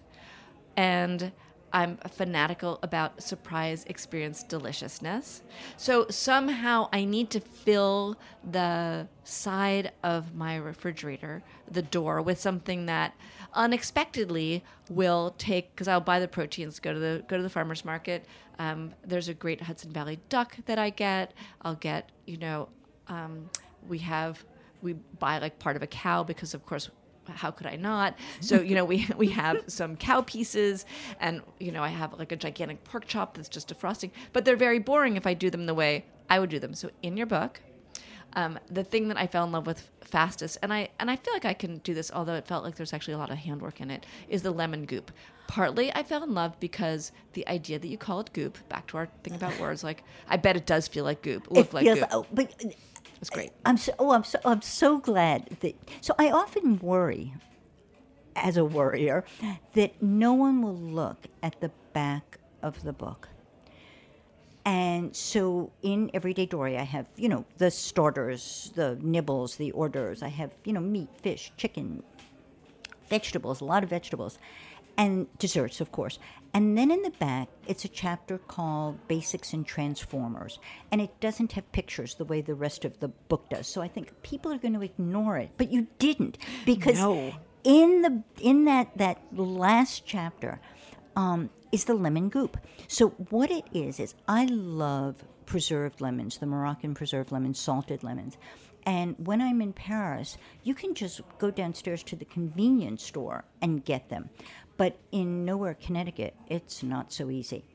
[0.78, 1.32] And
[1.76, 5.42] I'm fanatical about surprise experience deliciousness.
[5.76, 8.18] So somehow I need to fill
[8.50, 13.14] the side of my refrigerator, the door, with something that
[13.54, 17.84] unexpectedly will take because I'll buy the proteins, go to the go to the farmers
[17.84, 18.26] market.
[18.60, 21.34] Um, there's a great Hudson Valley duck that I get.
[21.62, 22.70] I'll get, you know,
[23.08, 23.50] um,
[23.88, 24.44] we have
[24.82, 26.90] we buy like part of a cow because of course
[27.28, 28.18] how could I not?
[28.40, 30.86] So you know we we have some cow pieces,
[31.20, 34.12] and you know I have like a gigantic pork chop that's just defrosting.
[34.34, 36.74] But they're very boring if I do them the way I would do them.
[36.74, 37.62] So in your book,
[38.36, 41.34] Um, the thing that I fell in love with fastest, and I and I feel
[41.34, 43.80] like I can do this, although it felt like there's actually a lot of handwork
[43.80, 45.12] in it, is the lemon goop.
[45.48, 48.58] Partly, I fell in love because the idea that you call it goop.
[48.68, 51.68] Back to our thing about words, like I bet it does feel like goop, look
[51.68, 52.10] it like feels, goop.
[52.12, 52.54] oh, but
[53.22, 53.52] it's great.
[53.66, 57.34] I'm so oh I'm so I'm so glad that so I often worry
[58.36, 59.24] as a worrier
[59.74, 63.30] that no one will look at the back of the book.
[64.66, 70.24] And so in Everyday Dorie, I have, you know, the starters, the nibbles, the orders.
[70.24, 72.02] I have, you know, meat, fish, chicken,
[73.08, 74.40] vegetables, a lot of vegetables,
[74.98, 76.18] and desserts, of course.
[76.54, 80.58] And then in the back, it's a chapter called Basics and Transformers.
[80.92, 83.68] And it doesn't have pictures the way the rest of the book does.
[83.68, 85.52] So I think people are going to ignore it.
[85.58, 86.40] But you didn't.
[86.66, 87.34] Because No.
[87.64, 90.60] in the in that, that last chapter,
[91.16, 92.58] um, is the lemon goop.
[92.88, 98.38] So what it is is I love preserved lemons, the Moroccan preserved lemons, salted lemons.
[98.86, 103.84] And when I'm in Paris, you can just go downstairs to the convenience store and
[103.84, 104.30] get them.
[104.78, 107.66] But in nowhere Connecticut, it's not so easy.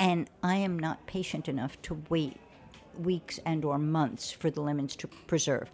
[0.00, 2.38] And I am not patient enough to wait
[2.98, 5.70] weeks and or months for the lemons to preserve.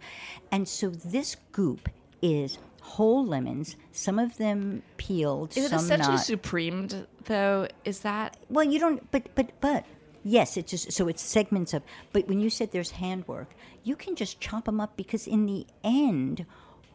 [0.51, 1.89] And so this goop
[2.21, 6.25] is whole lemons, some of them peeled, Is it essentially not.
[6.25, 7.67] supremed though?
[7.85, 9.09] Is that Well, you don't.
[9.11, 9.85] But but but
[10.23, 11.83] yes, it's just so it's segments of.
[12.11, 13.53] But when you said there's handwork,
[13.83, 16.45] you can just chop them up because in the end,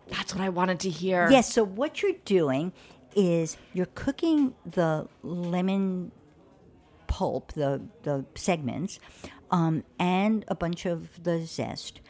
[0.09, 1.29] that's what I wanted to hear?
[1.31, 1.53] yes.
[1.53, 2.73] So what you're doing
[3.15, 6.13] is you're cooking the lemon
[7.07, 8.99] pulp, the the segments,
[9.51, 12.01] um, and a bunch of the zest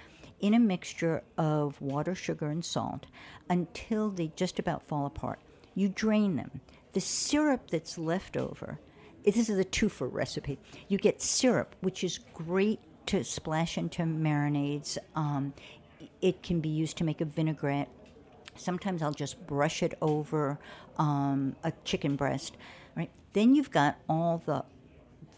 [0.41, 3.07] in a mixture of water, sugar, and salt
[3.49, 5.41] until they just about fall apart.
[5.74, 6.61] You drain them.
[6.93, 8.78] The syrup that's left over,
[9.24, 10.59] this is a twofer recipe.
[10.89, 14.99] You get syrup, which is great to splash into marinades.
[15.14, 15.53] Um,
[16.20, 17.89] it can be used to make a vinaigrette.
[18.57, 20.59] Sometimes I'll just brush it over
[20.99, 22.57] um, a chicken breast.
[22.97, 23.11] Right.
[23.32, 24.64] Then you've got all the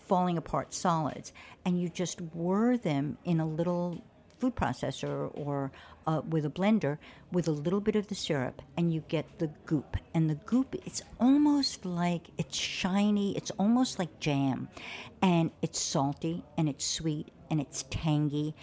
[0.07, 1.32] falling apart solids,
[1.64, 4.03] and you just whir them in a little
[4.39, 5.70] food processor or
[6.07, 6.99] uh, with a blender
[7.30, 9.97] with a little bit of the syrup, and you get the goop.
[10.14, 14.68] And the goop, it's almost like it's shiny, it's almost like jam,
[15.20, 18.55] and it's salty and it's sweet and it's tangy.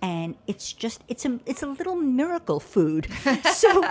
[0.00, 3.08] And it's just it's a it's a little miracle food.
[3.52, 3.84] so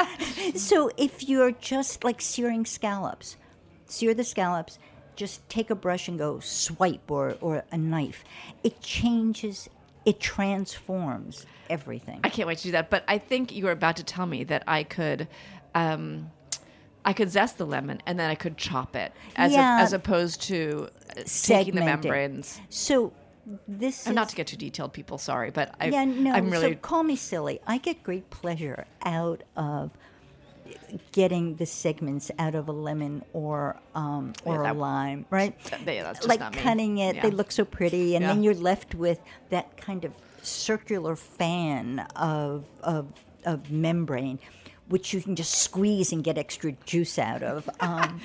[0.55, 3.37] so if you're just like searing scallops,
[3.87, 4.77] sear the scallops,
[5.15, 8.23] just take a brush and go swipe or, or a knife.
[8.63, 9.69] It changes,
[10.05, 12.19] it transforms everything.
[12.23, 12.89] I can't wait to do that.
[12.89, 15.27] But I think you were about to tell me that I could,
[15.75, 16.31] um,
[17.05, 19.79] I could zest the lemon and then I could chop it as Yeah.
[19.79, 22.59] a, as opposed to uh, taking the membranes.
[22.69, 23.13] So
[23.67, 25.17] this And is not to get too detailed, people.
[25.17, 26.31] Sorry, but I, yeah, no.
[26.31, 27.59] I'm really So call me silly.
[27.67, 29.91] I get great pleasure out of
[31.11, 35.55] getting the segments out of a lemon or um, or Yeah, a lime, right?
[35.85, 37.21] yeah, that's just like cutting it.
[37.21, 39.19] They look so pretty, and then you're left with
[39.49, 43.07] that kind of circular fan of of,
[43.45, 44.39] of membrane.
[44.87, 47.69] Which you can just squeeze and get extra juice out of.
[47.79, 48.19] Um,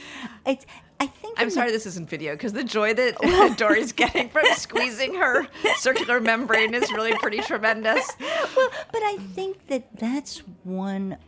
[0.45, 0.67] it's,
[0.99, 1.39] I think.
[1.39, 5.15] I'm in the- sorry this isn't video because the joy that Dorie's getting from squeezing
[5.15, 8.11] her circular membrane is really pretty tremendous.
[8.57, 11.19] well, but I think that that's one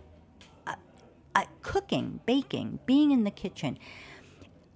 [1.39, 3.78] uh, cooking, baking, being in the kitchen.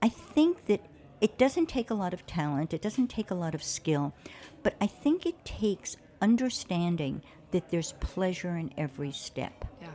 [0.00, 0.86] I think that
[1.20, 4.14] it doesn't take a lot of talent, it doesn't take a lot of skill,
[4.62, 9.64] but I think it takes understanding that there's pleasure in every step.
[9.80, 9.88] Yeah.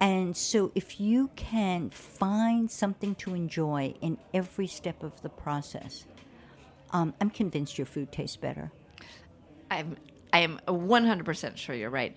[0.00, 6.04] And so, if you can find something to enjoy in every step of the process,
[6.90, 8.70] um, I'm convinced your food tastes better.
[9.70, 9.96] I'm
[10.34, 12.14] I am 100% sure you're right.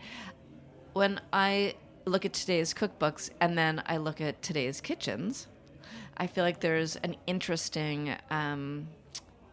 [0.93, 1.75] When I
[2.07, 5.47] look at today's cookbooks and then I look at today's kitchens,
[6.17, 8.87] I feel like there's an interesting um,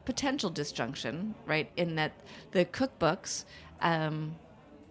[0.05, 1.71] potential disjunction, right?
[1.77, 2.13] In that
[2.53, 3.45] the cookbooks,
[3.81, 4.35] um,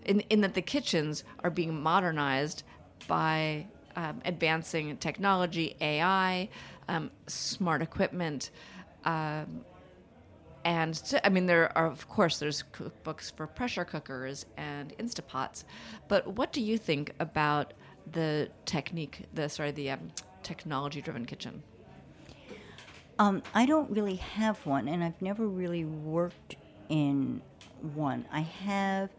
[0.05, 2.63] in in that the kitchens are being modernized
[3.07, 6.49] by um, advancing technology, AI,
[6.87, 8.51] um, smart equipment.
[9.05, 9.65] Um,
[10.65, 15.63] and I mean, there are of course there's cookbooks for pressure cookers and Instapots,
[16.07, 17.73] but what do you think about
[18.11, 20.11] the technique, the sorry, the um,
[20.41, 21.63] technology-driven kitchen?
[23.19, 26.55] Um, I don't really have one, and I've never really worked
[26.89, 27.41] in
[27.93, 28.25] one.
[28.31, 29.09] I have,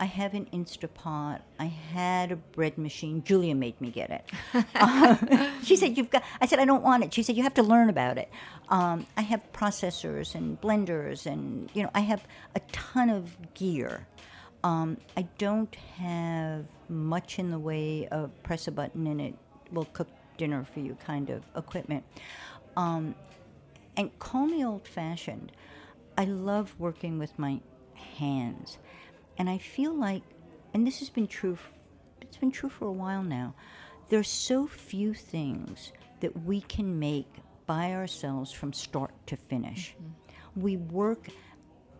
[0.00, 1.40] I have an Instapot.
[1.58, 3.22] I had a bread machine.
[3.24, 4.64] Julia made me get it.
[4.74, 7.54] Uh, she said, "You've got." I said, "I don't want it." She said, "You have
[7.54, 8.30] to learn about it."
[8.68, 12.24] Um, I have processors and blenders, and you know, I have
[12.54, 14.06] a ton of gear.
[14.64, 19.34] Um, I don't have much in the way of press a button and it
[19.70, 22.04] will cook dinner for you kind of equipment.
[22.76, 23.14] Um,
[23.96, 25.52] and call me old fashioned.
[26.16, 27.60] I love working with my
[27.94, 28.78] hands.
[29.38, 30.22] And I feel like,
[30.74, 31.56] and this has been true,
[32.20, 33.54] it's been true for a while now,
[34.08, 37.28] there's so few things that we can make
[37.66, 39.94] by ourselves from start to finish.
[40.56, 41.28] We work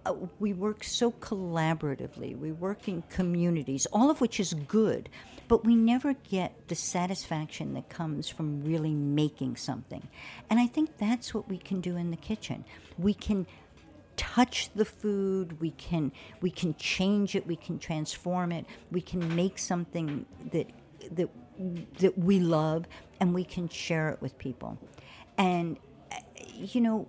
[0.07, 2.39] uh, we work so collaboratively.
[2.39, 5.09] We work in communities, all of which is good,
[5.49, 10.09] but we never get the satisfaction that comes from really making something.
[10.49, 12.65] And I think that's what we can do in the kitchen.
[12.97, 13.47] We can
[14.19, 16.13] touch the food, we can
[16.43, 20.69] we can change it, we can transform it, we can make something that
[21.13, 21.31] that
[21.99, 22.87] that we love
[23.21, 24.77] and we can share it with people.
[25.39, 25.79] And
[26.13, 26.17] uh,
[26.55, 27.09] you know,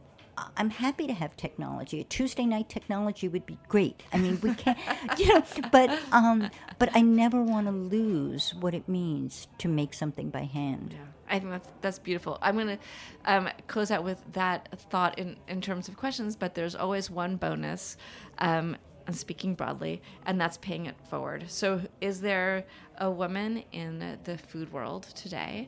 [0.55, 2.01] I'm happy to have technology.
[2.01, 4.03] A Tuesday night technology would be great.
[4.13, 4.77] I mean, we can't,
[5.17, 9.93] you know, but um, but I never want to lose what it means to make
[9.93, 10.95] something by hand.
[11.29, 12.37] I think that's that's beautiful.
[12.41, 12.79] I'm gonna
[13.25, 17.35] um, close out with that thought in in terms of questions, but there's always one
[17.35, 17.97] bonus.
[18.39, 18.77] Um,
[19.07, 21.45] and speaking broadly, and that's paying it forward.
[21.47, 22.63] So, is there
[22.99, 25.67] a woman in the food world today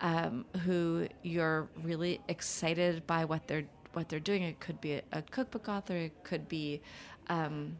[0.00, 4.42] um, who you're really excited by what they're what they're doing?
[4.42, 5.94] It could be a, cookbook author.
[5.94, 6.80] It could be,
[7.28, 7.76] um,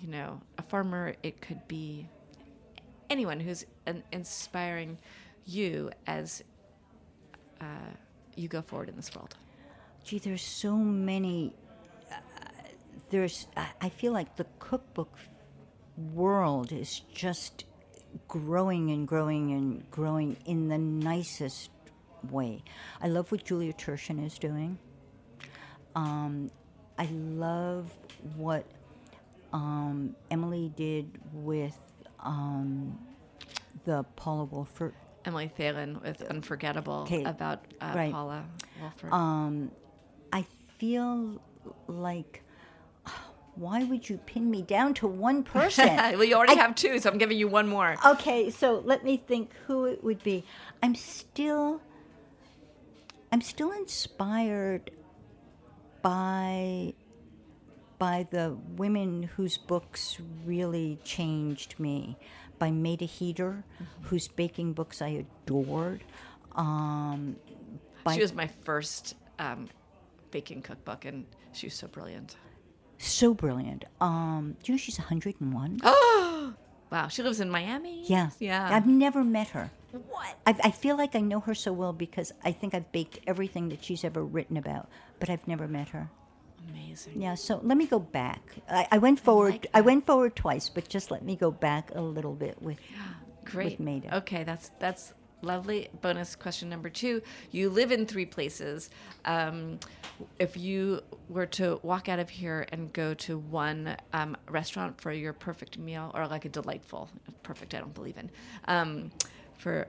[0.00, 1.14] you know, a farmer.
[1.22, 2.08] It could be
[3.10, 4.96] anyone who's an inspiring
[5.46, 6.42] you as
[7.60, 7.64] uh,
[8.36, 9.36] you go forward in this world.
[10.04, 11.54] Gee, there's so many.
[12.10, 12.16] Uh,
[13.10, 13.46] there's.
[13.80, 15.16] I feel like the cookbook
[15.96, 17.64] world is just
[18.28, 21.70] growing and growing and growing in the nicest
[22.30, 22.62] way.
[23.00, 24.78] I love what Julia Turshen is doing.
[25.94, 26.50] Um,
[26.98, 27.92] I love
[28.36, 28.64] what
[29.52, 31.78] um, Emily did with
[32.20, 32.98] um,
[33.84, 34.92] the Paula Wolfert
[35.24, 38.12] Emily Thelin with Unforgettable about uh, right.
[38.12, 38.44] Paula.
[39.10, 39.70] Um,
[40.32, 40.44] I
[40.78, 41.40] feel
[41.86, 42.42] like,
[43.54, 45.86] why would you pin me down to one person?
[45.96, 47.96] well, you already I- have two, so I'm giving you one more.
[48.04, 50.44] Okay, so let me think who it would be.
[50.82, 51.80] I'm still,
[53.30, 54.90] I'm still inspired
[56.02, 56.94] by,
[57.98, 62.16] by the women whose books really changed me.
[62.62, 63.64] By Maida Heatter,
[64.02, 66.04] whose baking books I adored.
[66.54, 67.34] Um,
[68.14, 69.68] She was my first um,
[70.30, 72.36] baking cookbook, and she was so brilliant.
[72.98, 73.84] so brilliant.
[74.00, 75.80] Um, do you know she's 101?
[75.82, 76.54] Oh,
[76.92, 77.08] wow.
[77.08, 78.04] She lives in Miami.
[78.06, 78.30] Yeah.
[78.38, 78.68] Yeah.
[78.70, 79.72] I've never met her.
[79.90, 80.38] What?
[80.46, 83.70] I, I feel like I know her so well because I think I've baked everything
[83.70, 84.88] that she's ever written about,
[85.18, 86.10] but I've never met her.
[86.70, 87.20] Amazing.
[87.20, 88.42] Yeah, so let me go back.
[88.68, 89.52] I, I went forward.
[89.52, 92.78] like I went forward twice, but just let me go back a little bit with
[93.44, 93.72] Great.
[93.72, 94.16] with Maida.
[94.18, 95.88] Okay, that's that's lovely.
[96.00, 98.90] Bonus question number two: You live in three places.
[99.24, 99.78] Um,
[100.38, 105.12] if you were to walk out of here and go to one um, restaurant for
[105.12, 107.08] your perfect meal, or like a delightful,
[107.42, 108.30] perfect, I don't believe in,
[108.66, 109.10] um,
[109.58, 109.88] for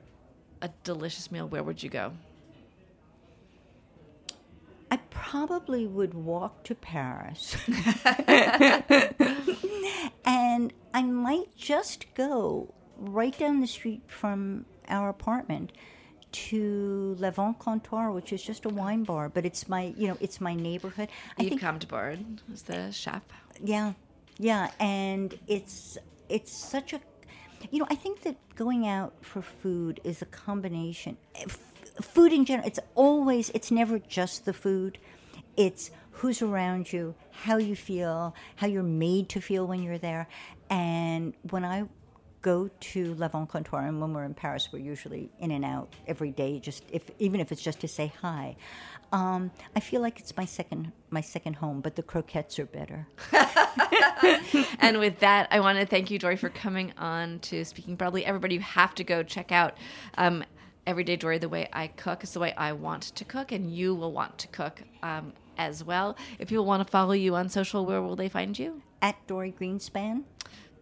[0.61, 2.13] a delicious meal, where would you go?
[4.93, 7.57] I probably would walk to Paris.
[10.23, 15.71] and I might just go right down the street from our apartment
[16.31, 20.39] to L'Avant Comptoir, which is just a wine bar, but it's my, you know, it's
[20.39, 21.09] my neighborhood.
[21.39, 23.23] I Yves think, Camdeborde was the chef.
[23.63, 23.93] yeah,
[24.37, 25.97] yeah, and it's
[26.29, 27.01] it's such a,
[27.71, 31.17] you know, I think that going out for food is a combination.
[32.01, 34.97] Food in general, it's always, it's never just the food.
[35.55, 40.27] It's who's around you, how you feel, how you're made to feel when you're there.
[40.69, 41.83] And when I
[42.41, 46.31] go to Avant Comptoir, and when we're in Paris, we're usually in and out every
[46.31, 48.55] day, just if even if it's just to say hi.
[49.11, 53.07] Um, I feel like it's my second my second home, but the croquettes are better.
[54.79, 58.25] and with that, I want to thank you, Dorie, for coming on to Speaking Broadly.
[58.25, 59.77] Everybody, you have to go check out
[60.17, 60.43] um,
[60.85, 63.95] Everyday Dorie, the way I cook is the way I want to cook, and you
[63.95, 66.17] will want to cook um, as well.
[66.39, 68.81] If people want to follow you on social, where will they find you?
[69.01, 70.23] At Dorie Greenspan.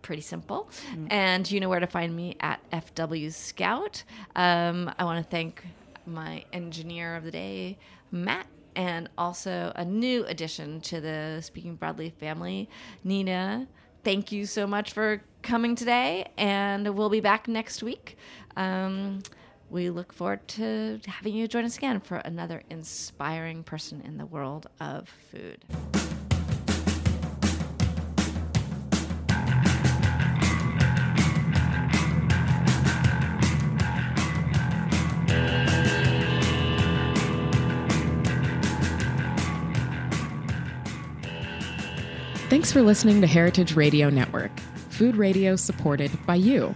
[0.01, 0.69] Pretty simple.
[1.09, 4.03] And you know where to find me at FW Scout.
[4.35, 5.63] Um, I want to thank
[6.07, 7.77] my engineer of the day,
[8.11, 12.69] Matt, and also a new addition to the Speaking Broadly family,
[13.03, 13.67] Nina.
[14.03, 18.17] Thank you so much for coming today, and we'll be back next week.
[18.57, 19.21] Um,
[19.71, 24.25] we look forward to having you join us again for another inspiring person in the
[24.25, 25.63] world of food.
[42.49, 44.51] Thanks for listening to Heritage Radio Network,
[44.89, 46.75] food radio supported by you.